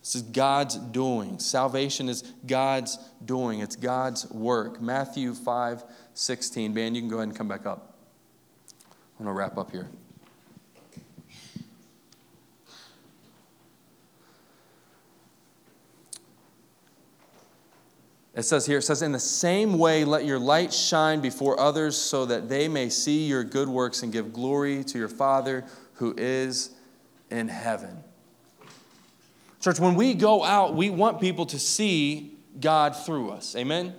This 0.00 0.14
is 0.14 0.22
God's 0.22 0.76
doing. 0.76 1.38
Salvation 1.38 2.08
is 2.08 2.22
God's 2.46 2.98
doing, 3.24 3.60
it's 3.60 3.76
God's 3.76 4.30
work. 4.30 4.80
Matthew 4.80 5.34
5 5.34 5.84
16. 6.14 6.72
Ben, 6.72 6.94
you 6.94 7.00
can 7.00 7.08
go 7.08 7.16
ahead 7.16 7.28
and 7.28 7.36
come 7.36 7.48
back 7.48 7.66
up. 7.66 7.94
I'm 9.18 9.24
going 9.24 9.34
to 9.34 9.38
wrap 9.38 9.58
up 9.58 9.70
here. 9.70 9.88
It 18.34 18.42
says 18.42 18.64
here, 18.64 18.78
it 18.78 18.82
says, 18.82 19.02
In 19.02 19.12
the 19.12 19.18
same 19.18 19.78
way, 19.78 20.04
let 20.04 20.24
your 20.24 20.38
light 20.38 20.72
shine 20.72 21.20
before 21.20 21.58
others 21.58 21.96
so 21.96 22.26
that 22.26 22.48
they 22.48 22.68
may 22.68 22.88
see 22.88 23.26
your 23.26 23.42
good 23.42 23.68
works 23.68 24.02
and 24.02 24.12
give 24.12 24.32
glory 24.32 24.84
to 24.84 24.98
your 24.98 25.08
Father 25.08 25.64
who 25.94 26.14
is 26.16 26.70
in 27.30 27.48
heaven. 27.48 28.04
Church, 29.60 29.78
when 29.78 29.94
we 29.94 30.14
go 30.14 30.42
out, 30.44 30.74
we 30.74 30.90
want 30.90 31.20
people 31.20 31.44
to 31.46 31.58
see 31.58 32.38
God 32.60 32.96
through 32.96 33.30
us. 33.30 33.54
Amen? 33.56 33.94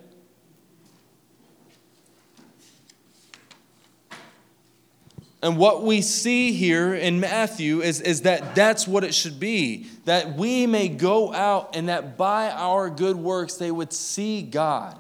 And 5.44 5.58
what 5.58 5.84
we 5.84 6.02
see 6.02 6.54
here 6.54 6.94
in 6.94 7.20
Matthew 7.20 7.82
is, 7.82 8.00
is 8.00 8.22
that 8.22 8.54
that's 8.54 8.88
what 8.88 9.04
it 9.04 9.14
should 9.14 9.40
be. 9.40 9.88
That 10.06 10.36
we 10.36 10.68
may 10.68 10.88
go 10.88 11.34
out 11.34 11.76
and 11.76 11.90
that 11.90 12.16
by 12.16 12.52
our 12.52 12.90
good 12.90 13.16
works 13.16 13.56
they 13.56 13.72
would 13.72 13.92
see 13.92 14.44
God 14.44 15.00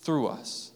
through 0.00 0.28
us. 0.28 0.70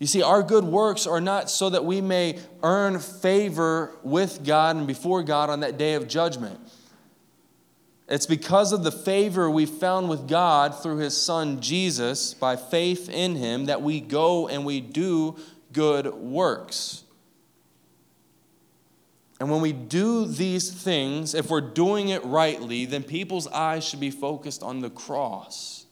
You 0.00 0.08
see, 0.08 0.20
our 0.20 0.42
good 0.42 0.64
works 0.64 1.06
are 1.06 1.20
not 1.20 1.48
so 1.48 1.70
that 1.70 1.84
we 1.84 2.00
may 2.00 2.40
earn 2.64 2.98
favor 2.98 3.94
with 4.02 4.44
God 4.44 4.74
and 4.74 4.84
before 4.84 5.22
God 5.22 5.48
on 5.48 5.60
that 5.60 5.78
day 5.78 5.94
of 5.94 6.08
judgment. 6.08 6.58
It's 8.12 8.26
because 8.26 8.74
of 8.74 8.84
the 8.84 8.92
favor 8.92 9.50
we 9.50 9.64
found 9.64 10.10
with 10.10 10.28
God 10.28 10.78
through 10.78 10.98
his 10.98 11.16
son 11.16 11.62
Jesus 11.62 12.34
by 12.34 12.56
faith 12.56 13.08
in 13.08 13.36
him 13.36 13.64
that 13.64 13.80
we 13.80 14.02
go 14.02 14.48
and 14.48 14.66
we 14.66 14.82
do 14.82 15.36
good 15.72 16.12
works. 16.12 17.04
And 19.40 19.50
when 19.50 19.62
we 19.62 19.72
do 19.72 20.26
these 20.26 20.70
things, 20.70 21.34
if 21.34 21.48
we're 21.48 21.62
doing 21.62 22.10
it 22.10 22.22
rightly, 22.22 22.84
then 22.84 23.02
people's 23.02 23.48
eyes 23.48 23.82
should 23.82 23.98
be 23.98 24.10
focused 24.10 24.62
on 24.62 24.82
the 24.82 24.90
cross. 24.90 25.86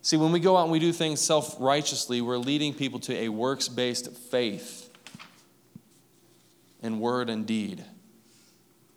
See, 0.00 0.16
when 0.16 0.32
we 0.32 0.40
go 0.40 0.56
out 0.56 0.62
and 0.62 0.72
we 0.72 0.78
do 0.78 0.94
things 0.94 1.20
self 1.20 1.56
righteously, 1.60 2.22
we're 2.22 2.38
leading 2.38 2.72
people 2.72 2.98
to 3.00 3.14
a 3.14 3.28
works 3.28 3.68
based 3.68 4.10
faith. 4.16 4.88
in 6.82 7.00
word 7.00 7.28
and 7.28 7.44
deed. 7.44 7.84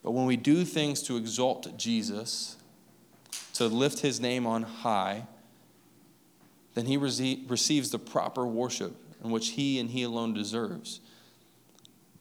But 0.06 0.12
when 0.12 0.28
we 0.28 0.38
do 0.38 0.66
things 0.66 1.02
to 1.04 1.18
exalt 1.18 1.76
Jesus, 1.78 2.58
to 3.56 3.66
lift 3.66 4.02
his 4.02 4.20
name 4.20 4.46
on 4.46 4.62
high, 4.62 5.26
then 6.76 6.86
he 6.86 6.96
receives 6.96 7.90
the 7.90 7.98
proper 7.98 8.46
worship 8.46 8.96
in 9.24 9.32
which 9.32 9.50
he 9.50 9.80
and 9.80 9.90
he 9.90 10.04
alone 10.04 10.36
deserves. 10.36 11.00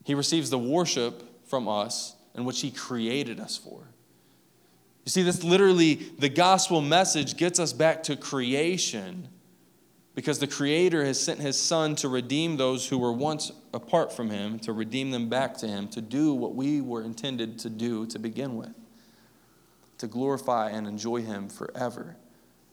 He 0.03 0.15
receives 0.15 0.49
the 0.49 0.59
worship 0.59 1.47
from 1.47 1.69
us 1.69 2.17
in 2.35 2.47
which 2.47 2.63
he 2.63 2.71
created 2.71 3.39
us 3.39 3.59
for. 3.59 3.81
You 5.05 5.11
see, 5.11 5.23
this 5.23 5.45
literally, 5.45 5.97
the 6.19 6.31
gospel 6.31 6.81
message 6.81 7.37
gets 7.37 7.59
us 7.59 7.75
back 7.75 8.03
to 8.05 8.17
creation 8.17 9.29
because 10.15 10.39
the 10.39 10.47
Creator 10.47 11.05
has 11.05 11.21
sent 11.21 11.41
His 11.41 11.61
Son 11.61 11.97
to 11.97 12.09
redeem 12.09 12.57
those 12.57 12.89
who 12.89 12.99
were 12.99 13.13
once 13.13 13.51
apart 13.73 14.13
from 14.13 14.31
Him, 14.31 14.59
to 14.61 14.73
redeem 14.73 15.11
them 15.11 15.29
back 15.29 15.57
to 15.59 15.67
Him, 15.67 15.89
to 15.89 16.01
do 16.01 16.35
what 16.35 16.55
we 16.55 16.81
were 16.81 17.03
intended 17.03 17.59
to 17.61 17.71
do 17.71 18.07
to 18.07 18.19
begin 18.19 18.57
with, 18.57 18.75
to 19.99 20.07
glorify 20.07 20.71
and 20.71 20.87
enjoy 20.87 21.23
Him 21.23 21.49
forever. 21.49 22.17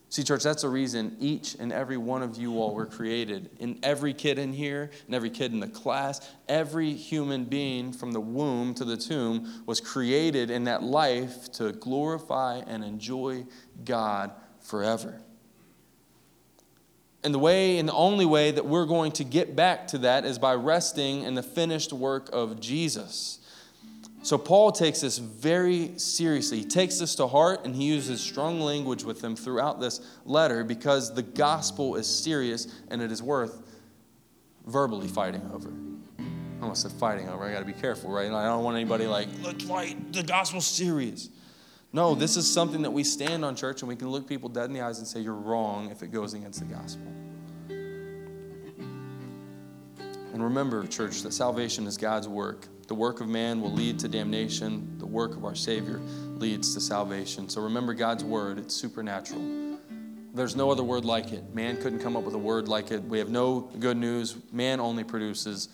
See, 0.10 0.24
church, 0.24 0.44
that's 0.44 0.64
the 0.64 0.70
reason 0.70 1.16
each 1.22 1.56
and 1.58 1.72
every 1.72 1.96
one 1.96 2.22
of 2.22 2.38
you 2.38 2.60
all 2.60 2.76
were 2.76 2.86
created. 2.86 3.50
And 3.62 3.80
every 3.82 4.14
kid 4.14 4.40
in 4.40 4.52
here, 4.52 4.92
and 5.06 5.16
every 5.16 5.30
kid 5.30 5.54
in 5.54 5.62
the 5.62 5.70
class, 5.70 6.30
every 6.50 6.94
human 6.94 7.46
being 7.46 7.94
from 7.94 8.12
the 8.12 8.20
womb 8.20 8.74
to 8.74 8.84
the 8.84 8.98
tomb 8.98 9.64
was 9.66 9.80
created 9.80 10.52
in 10.52 10.66
that 10.66 10.84
life 10.84 11.50
to 11.54 11.72
glorify 11.72 12.58
and 12.68 12.84
enjoy 12.84 13.46
God 13.86 14.32
forever. 14.60 15.22
And 17.24 17.34
the 17.34 17.40
way 17.40 17.78
and 17.78 17.88
the 17.88 17.94
only 17.94 18.26
way 18.26 18.52
that 18.52 18.66
we're 18.66 18.86
going 18.86 19.12
to 19.14 19.24
get 19.24 19.56
back 19.56 19.88
to 19.90 20.00
that 20.00 20.26
is 20.26 20.40
by 20.40 20.56
resting 20.56 21.24
in 21.24 21.36
the 21.36 21.44
finished 21.44 21.94
work 21.94 22.30
of 22.34 22.60
Jesus. 22.60 23.40
So 24.24 24.38
Paul 24.38 24.72
takes 24.72 25.02
this 25.02 25.18
very 25.18 25.98
seriously. 25.98 26.60
He 26.60 26.66
takes 26.66 27.00
this 27.00 27.16
to 27.16 27.28
heart 27.28 27.66
and 27.66 27.76
he 27.76 27.86
uses 27.86 28.22
strong 28.22 28.60
language 28.60 29.04
with 29.04 29.22
them 29.22 29.36
throughout 29.36 29.80
this 29.80 30.00
letter 30.26 30.64
because 30.64 31.14
the 31.14 31.24
gospel 31.24 31.96
is 31.96 32.08
serious 32.08 32.68
and 32.90 33.02
it 33.02 33.12
is 33.12 33.24
worth 33.24 33.64
verbally 34.68 35.08
fighting 35.08 35.50
over. 35.54 35.72
I 36.20 36.62
almost 36.62 36.84
said 36.84 36.92
fighting 36.92 37.30
over. 37.30 37.44
I 37.44 37.52
got 37.52 37.60
to 37.60 37.66
be 37.66 37.74
careful, 37.74 38.12
right? 38.12 38.32
I 38.32 38.46
don't 38.46 38.64
want 38.64 38.78
anybody 38.78 39.08
like, 39.08 39.28
let's 39.42 39.64
fight. 39.64 40.14
The 40.14 40.22
gospel's 40.22 40.68
serious. 40.68 41.30
No, 41.94 42.16
this 42.16 42.38
is 42.38 42.52
something 42.52 42.84
that 42.84 42.92
we 42.92 43.04
stand 43.04 43.44
on, 43.44 43.56
church, 43.56 43.82
and 43.82 43.90
we 43.90 43.96
can 43.96 44.10
look 44.10 44.28
people 44.28 44.48
dead 44.48 44.66
in 44.66 44.74
the 44.74 44.82
eyes 44.82 45.00
and 45.00 45.08
say, 45.08 45.20
You're 45.20 45.34
wrong 45.34 45.92
if 45.92 46.04
it 46.04 46.12
goes 46.12 46.34
against 46.34 46.60
the 46.60 46.66
gospel. 46.66 47.08
And 50.34 50.42
remember, 50.42 50.88
church, 50.88 51.22
that 51.24 51.34
salvation 51.34 51.86
is 51.86 51.98
God's 51.98 52.28
work. 52.28 52.68
The 52.88 52.96
work 52.96 53.20
of 53.20 53.28
man 53.28 53.62
will 53.62 53.72
lead 53.72 54.00
to 54.00 54.08
damnation, 54.08 54.98
the 54.98 55.06
work 55.06 55.36
of 55.36 55.44
our 55.44 55.56
Savior 55.56 56.00
leads 56.36 56.74
to 56.74 56.82
salvation. 56.82 57.50
So 57.50 57.62
remember 57.62 57.94
God's 57.94 58.24
word, 58.24 58.58
it's 58.58 58.74
supernatural. 58.74 59.42
There's 60.34 60.56
no 60.56 60.72
other 60.72 60.84
word 60.84 61.04
like 61.04 61.34
it. 61.34 61.54
Man 61.54 61.76
couldn't 61.82 62.00
come 62.00 62.16
up 62.16 62.24
with 62.24 62.36
a 62.36 62.40
word 62.40 62.70
like 62.70 62.92
it. 62.92 63.04
We 63.04 63.20
have 63.20 63.30
no 63.30 63.70
good 63.80 63.98
news. 63.98 64.38
Man 64.54 64.80
only 64.80 65.04
produces 65.04 65.68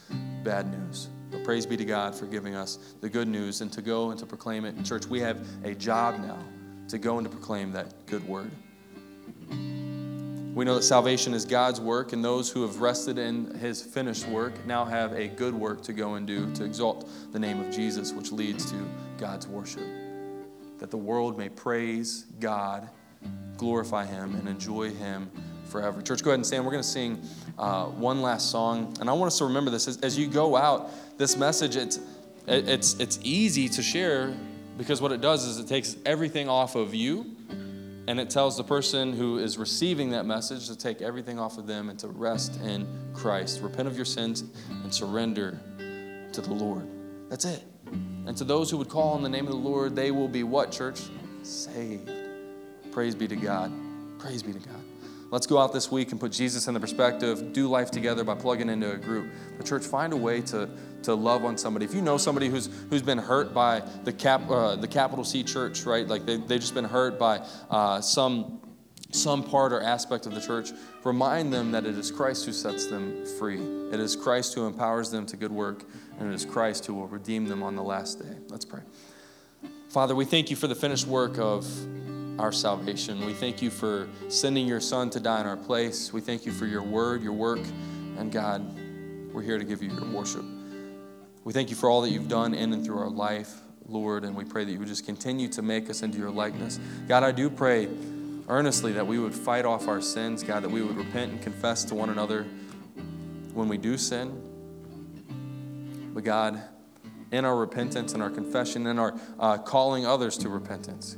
bad 0.44 0.72
news. 0.72 1.10
But 1.32 1.44
praise 1.44 1.66
be 1.66 1.78
to 1.78 1.86
God 1.86 2.16
for 2.16 2.26
giving 2.26 2.56
us 2.56 2.78
the 3.02 3.10
good 3.10 3.28
news 3.28 3.62
and 3.62 3.72
to 3.74 3.82
go 3.82 4.12
and 4.12 4.20
to 4.20 4.26
proclaim 4.26 4.66
it. 4.66 4.84
Church, 4.86 5.06
we 5.06 5.20
have 5.20 5.46
a 5.64 5.74
job 5.76 6.20
now 6.20 6.40
to 6.88 6.98
go 6.98 7.18
and 7.18 7.26
to 7.26 7.30
proclaim 7.30 7.72
that 7.74 8.06
good 8.06 8.26
word. 8.28 8.52
We 9.50 10.66
know 10.66 10.74
that 10.74 10.84
salvation 10.84 11.36
is 11.36 11.46
God's 11.46 11.80
work, 11.80 12.14
and 12.14 12.26
those 12.26 12.50
who 12.50 12.64
have 12.64 12.82
rested 12.82 13.20
in 13.20 13.54
his 13.60 13.80
finished 13.80 14.28
work 14.28 14.66
now 14.66 14.86
have 14.86 15.14
a 15.14 15.28
good 15.28 15.54
work 15.54 15.84
to 15.84 15.94
go 15.94 16.16
and 16.16 16.26
do 16.26 16.52
to 16.56 16.64
exalt 16.64 17.08
the 17.32 17.38
name 17.38 17.60
of 17.60 17.72
Jesus, 17.72 18.12
which 18.12 18.32
leads 18.32 18.72
to 18.72 18.88
God's 19.20 19.48
worship. 19.48 19.84
That 20.80 20.90
the 20.90 20.98
world 20.98 21.38
may 21.38 21.50
praise 21.50 22.26
God, 22.40 22.90
glorify 23.56 24.06
him, 24.06 24.34
and 24.34 24.48
enjoy 24.48 24.90
him 24.90 25.30
forever. 25.68 26.02
Church, 26.02 26.24
go 26.24 26.32
ahead 26.32 26.40
and 26.40 26.46
stand. 26.46 26.66
We're 26.66 26.72
going 26.72 26.84
to 26.84 26.90
sing 26.90 27.22
uh, 27.58 27.86
one 27.86 28.22
last 28.22 28.50
song. 28.50 28.96
And 29.00 29.10
I 29.10 29.14
want 29.14 29.28
us 29.28 29.38
to 29.40 29.46
remember 29.46 29.72
this 29.72 29.88
as, 29.88 29.98
as 30.02 30.18
you 30.18 30.28
go 30.28 30.56
out, 30.56 30.90
this 31.18 31.38
message, 31.38 31.76
it's, 31.76 32.00
it's, 32.48 32.96
it's 33.00 33.20
easy 33.24 33.68
to 33.70 33.82
share 33.82 34.34
because 34.78 35.02
what 35.02 35.12
it 35.12 35.22
does 35.22 35.46
is 35.46 35.60
it 35.60 35.68
takes 35.68 35.98
everything 36.06 36.50
off 36.50 36.76
of 36.76 36.94
you 36.94 37.36
and 38.08 38.20
it 38.20 38.30
tells 38.30 38.56
the 38.56 38.64
person 38.64 39.12
who 39.12 39.38
is 39.38 39.58
receiving 39.58 40.12
that 40.12 40.26
message 40.26 40.68
to 40.68 40.78
take 40.78 41.02
everything 41.02 41.40
off 41.40 41.58
of 41.58 41.68
them 41.68 41.90
and 41.90 42.00
to 42.00 42.08
rest 42.08 42.60
in 42.62 42.88
Christ. 43.14 43.62
Repent 43.62 43.88
of 43.88 43.98
your 43.98 44.06
sins 44.06 44.46
and 44.70 44.94
surrender 44.94 45.60
to 46.32 46.42
the 46.42 46.54
Lord. 46.54 46.88
That's 47.30 47.44
it. 47.44 47.64
And 47.92 48.36
to 48.38 48.44
those 48.44 48.72
who 48.72 48.78
would 48.78 48.90
call 48.90 49.14
on 49.14 49.24
the 49.24 49.30
name 49.30 49.46
of 49.46 49.52
the 49.52 49.60
Lord, 49.60 49.96
they 49.96 50.12
will 50.12 50.30
be 50.30 50.44
what, 50.44 50.72
church? 50.72 51.02
Saved. 51.44 52.10
Praise 52.92 53.14
be 53.14 53.28
to 53.28 53.36
God. 53.36 53.72
Praise 54.20 54.42
be 54.42 54.54
to 54.54 54.60
God. 54.60 54.87
Let's 55.30 55.46
go 55.46 55.58
out 55.58 55.74
this 55.74 55.92
week 55.92 56.12
and 56.12 56.20
put 56.20 56.32
Jesus 56.32 56.68
in 56.68 56.74
the 56.74 56.80
perspective, 56.80 57.52
do 57.52 57.68
life 57.68 57.92
together 57.92 58.24
by 58.24 58.36
plugging 58.36 58.70
into 58.70 58.92
a 58.92 58.98
group. 58.98 59.30
The 59.58 59.64
church, 59.64 59.84
find 59.84 60.14
a 60.14 60.18
way 60.18 60.40
to, 60.42 60.70
to 61.04 61.14
love 61.16 61.44
on 61.44 61.58
somebody. 61.58 61.86
If 61.86 61.94
you 61.94 62.02
know 62.02 62.18
somebody 62.18 62.48
who's, 62.48 62.70
who's 62.90 63.02
been 63.02 63.18
hurt 63.18 63.54
by 63.54 63.82
the, 64.06 64.14
cap, 64.14 64.50
uh, 64.50 64.78
the 64.78 64.88
capital 64.88 65.26
C 65.26 65.44
church, 65.44 65.84
right? 65.84 66.08
Like 66.08 66.26
they, 66.26 66.38
they've 66.38 66.62
just 66.62 66.74
been 66.74 66.86
hurt 66.86 67.20
by 67.20 67.46
uh, 67.70 68.00
some, 68.00 68.62
some 69.12 69.44
part 69.44 69.74
or 69.74 69.82
aspect 69.82 70.28
of 70.28 70.34
the 70.34 70.40
church, 70.40 70.72
remind 71.04 71.52
them 71.52 71.72
that 71.72 71.86
it 71.86 71.98
is 71.98 72.10
Christ 72.10 72.46
who 72.46 72.54
sets 72.54 72.88
them 72.88 73.26
free. 73.38 73.60
It 73.92 74.00
is 74.00 74.16
Christ 74.16 74.54
who 74.54 74.66
empowers 74.66 75.12
them 75.12 75.26
to 75.26 75.36
good 75.36 75.52
work, 75.52 75.84
and 76.20 76.32
it 76.32 76.36
is 76.36 76.46
Christ 76.46 76.86
who 76.86 76.94
will 76.94 77.08
redeem 77.08 77.48
them 77.48 77.64
on 77.64 77.76
the 77.76 77.84
last 77.84 78.22
day. 78.22 78.38
Let's 78.48 78.66
pray. 78.66 78.82
Father, 79.90 80.16
we 80.16 80.24
thank 80.24 80.50
you 80.50 80.56
for 80.56 80.68
the 80.68 80.76
finished 80.76 81.08
work 81.08 81.38
of 81.38 81.66
our 82.40 82.52
salvation. 82.52 83.26
We 83.26 83.34
thank 83.34 83.62
you 83.62 83.70
for 83.70 84.08
sending 84.30 84.68
your 84.68 84.80
Son 84.80 85.10
to 85.12 85.20
die 85.20 85.42
in 85.42 85.48
our 85.48 85.58
place. 85.58 86.14
We 86.14 86.22
thank 86.22 86.46
you 86.46 86.52
for 86.52 86.66
your 86.66 86.84
word, 86.84 87.24
your 87.24 87.34
work, 87.34 87.60
and 88.18 88.32
God, 88.32 88.64
we're 89.34 89.42
here 89.42 89.58
to 89.58 89.64
give 89.64 89.82
you 89.82 89.90
your 89.92 90.06
worship. 90.06 90.46
We 91.44 91.54
thank 91.54 91.70
you 91.70 91.76
for 91.76 91.90
all 91.90 92.02
that 92.02 92.10
you've 92.10 92.28
done 92.28 92.54
in 92.54 92.74
and 92.74 92.86
through 92.86 93.00
our 93.00 93.10
life, 93.10 93.62
Lord, 93.88 94.24
and 94.24 94.36
we 94.36 94.44
pray 94.44 94.66
that 94.66 94.72
you 94.72 94.80
would 94.80 94.88
just 94.88 95.06
continue 95.06 95.48
to 95.50 95.62
make 95.62 95.90
us 95.90 96.02
into 96.02 96.18
your 96.18 96.30
likeness. 96.30 96.80
God, 97.08 97.24
I 97.24 97.32
do 97.32 97.50
pray 97.50 97.88
earnestly 98.50 98.94
that 98.94 99.06
we 99.06 99.20
would 99.20 99.34
fight 99.34 99.66
off 99.66 99.88
our 99.88 100.02
sins, 100.02 100.44
God, 100.44 100.64
that 100.64 100.70
we 100.70 100.82
would 100.82 100.98
repent 100.98 101.32
and 101.32 101.42
confess 101.42 101.84
to 101.86 101.96
one 101.96 102.10
another 102.10 102.46
when 103.54 103.68
we 103.68 103.78
do 103.78 103.98
sin. 103.98 104.44
But 106.14 106.24
God, 106.24 106.62
in 107.32 107.46
our 107.46 107.56
repentance 107.56 108.14
and 108.14 108.24
our 108.24 108.30
confession 108.30 108.88
and 108.88 109.00
our 109.00 109.20
uh, 109.40 109.58
calling 109.58 110.06
others 110.06 110.38
to 110.40 110.50
repentance, 110.50 111.18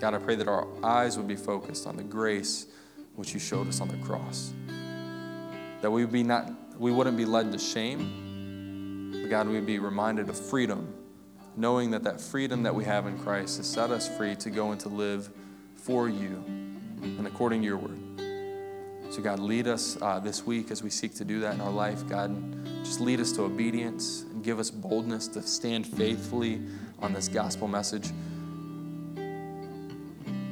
God, 0.00 0.14
I 0.14 0.18
pray 0.18 0.34
that 0.36 0.48
our 0.48 0.66
eyes 0.82 1.18
would 1.18 1.28
be 1.28 1.36
focused 1.36 1.86
on 1.86 1.96
the 1.96 2.02
grace 2.02 2.66
which 3.16 3.34
you 3.34 3.38
showed 3.38 3.68
us 3.68 3.82
on 3.82 3.88
the 3.88 3.98
cross. 3.98 4.52
That 5.82 5.90
we 5.90 6.02
would 6.04 6.12
be 6.12 6.22
not 6.22 6.50
we 6.78 6.90
wouldn't 6.90 7.18
be 7.18 7.26
led 7.26 7.52
to 7.52 7.58
shame, 7.58 9.10
but 9.12 9.28
God, 9.28 9.46
we'd 9.46 9.66
be 9.66 9.78
reminded 9.78 10.30
of 10.30 10.38
freedom, 10.38 10.94
knowing 11.54 11.90
that 11.90 12.02
that 12.04 12.18
freedom 12.18 12.62
that 12.62 12.74
we 12.74 12.84
have 12.84 13.06
in 13.06 13.18
Christ 13.18 13.58
has 13.58 13.66
set 13.66 13.90
us 13.90 14.08
free 14.16 14.34
to 14.36 14.48
go 14.48 14.70
and 14.70 14.80
to 14.80 14.88
live 14.88 15.28
for 15.76 16.08
you 16.08 16.42
and 17.02 17.26
according 17.26 17.60
to 17.60 17.66
your 17.66 17.76
word. 17.76 17.98
So, 19.10 19.20
God, 19.20 19.38
lead 19.38 19.66
us 19.66 19.98
uh, 20.00 20.20
this 20.20 20.46
week 20.46 20.70
as 20.70 20.82
we 20.82 20.88
seek 20.88 21.14
to 21.16 21.24
do 21.24 21.40
that 21.40 21.54
in 21.54 21.60
our 21.60 21.70
life. 21.70 22.08
God, 22.08 22.64
just 22.84 23.00
lead 23.00 23.20
us 23.20 23.32
to 23.32 23.42
obedience 23.42 24.22
and 24.30 24.42
give 24.42 24.58
us 24.58 24.70
boldness 24.70 25.28
to 25.28 25.42
stand 25.42 25.86
faithfully 25.86 26.62
on 27.00 27.12
this 27.12 27.28
gospel 27.28 27.68
message. 27.68 28.10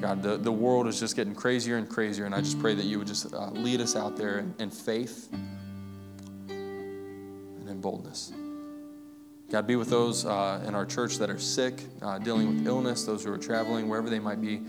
God, 0.01 0.23
the, 0.23 0.37
the 0.37 0.53
world 0.53 0.87
is 0.87 1.01
just 1.01 1.17
getting 1.17 1.35
crazier 1.35 1.77
and 1.77 1.89
crazier, 1.89 2.25
and 2.25 2.35
I 2.35 2.41
just 2.41 2.61
pray 2.61 2.75
that 2.75 2.85
you 2.85 2.99
would 2.99 3.09
just 3.09 3.35
uh, 3.35 3.51
lead 3.51 3.81
us 3.81 3.97
out 3.97 4.17
there 4.17 4.39
in, 4.39 4.55
in 4.61 4.71
faith 4.71 5.29
and 6.49 7.69
in 7.69 7.81
boldness. 7.81 8.33
God, 9.51 9.67
be 9.67 9.77
with 9.77 9.89
those 9.89 10.25
uh, 10.25 10.63
in 10.67 10.75
our 10.75 10.85
church 10.85 11.17
that 11.19 11.31
are 11.31 11.39
sick, 11.39 11.83
uh, 12.03 12.19
dealing 12.19 12.49
with 12.49 12.67
illness, 12.67 13.05
those 13.05 13.25
who 13.25 13.33
are 13.33 13.39
traveling, 13.39 13.89
wherever 13.89 14.11
they 14.11 14.19
might 14.19 14.43
be. 14.43 14.61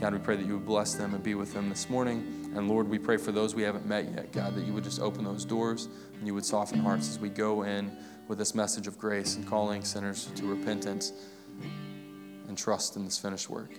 God, 0.00 0.14
we 0.14 0.18
pray 0.18 0.36
that 0.36 0.46
you 0.46 0.54
would 0.54 0.66
bless 0.66 0.94
them 0.94 1.14
and 1.14 1.22
be 1.22 1.34
with 1.34 1.52
them 1.52 1.68
this 1.68 1.90
morning. 1.90 2.50
And 2.56 2.66
Lord, 2.66 2.88
we 2.88 2.98
pray 2.98 3.18
for 3.18 3.30
those 3.30 3.54
we 3.54 3.62
haven't 3.62 3.86
met 3.86 4.10
yet, 4.10 4.32
God, 4.32 4.56
that 4.56 4.64
you 4.64 4.72
would 4.72 4.84
just 4.84 5.00
open 5.00 5.22
those 5.22 5.44
doors 5.44 5.88
and 6.18 6.26
you 6.26 6.34
would 6.34 6.46
soften 6.46 6.78
hearts 6.80 7.10
as 7.10 7.18
we 7.18 7.28
go 7.28 7.62
in 7.62 7.94
with 8.26 8.38
this 8.38 8.54
message 8.54 8.86
of 8.86 8.98
grace 8.98 9.36
and 9.36 9.46
calling 9.46 9.84
sinners 9.84 10.30
to 10.34 10.46
repentance 10.46 11.12
and 12.48 12.56
trust 12.56 12.96
in 12.96 13.04
this 13.04 13.18
finished 13.18 13.50
work. 13.50 13.78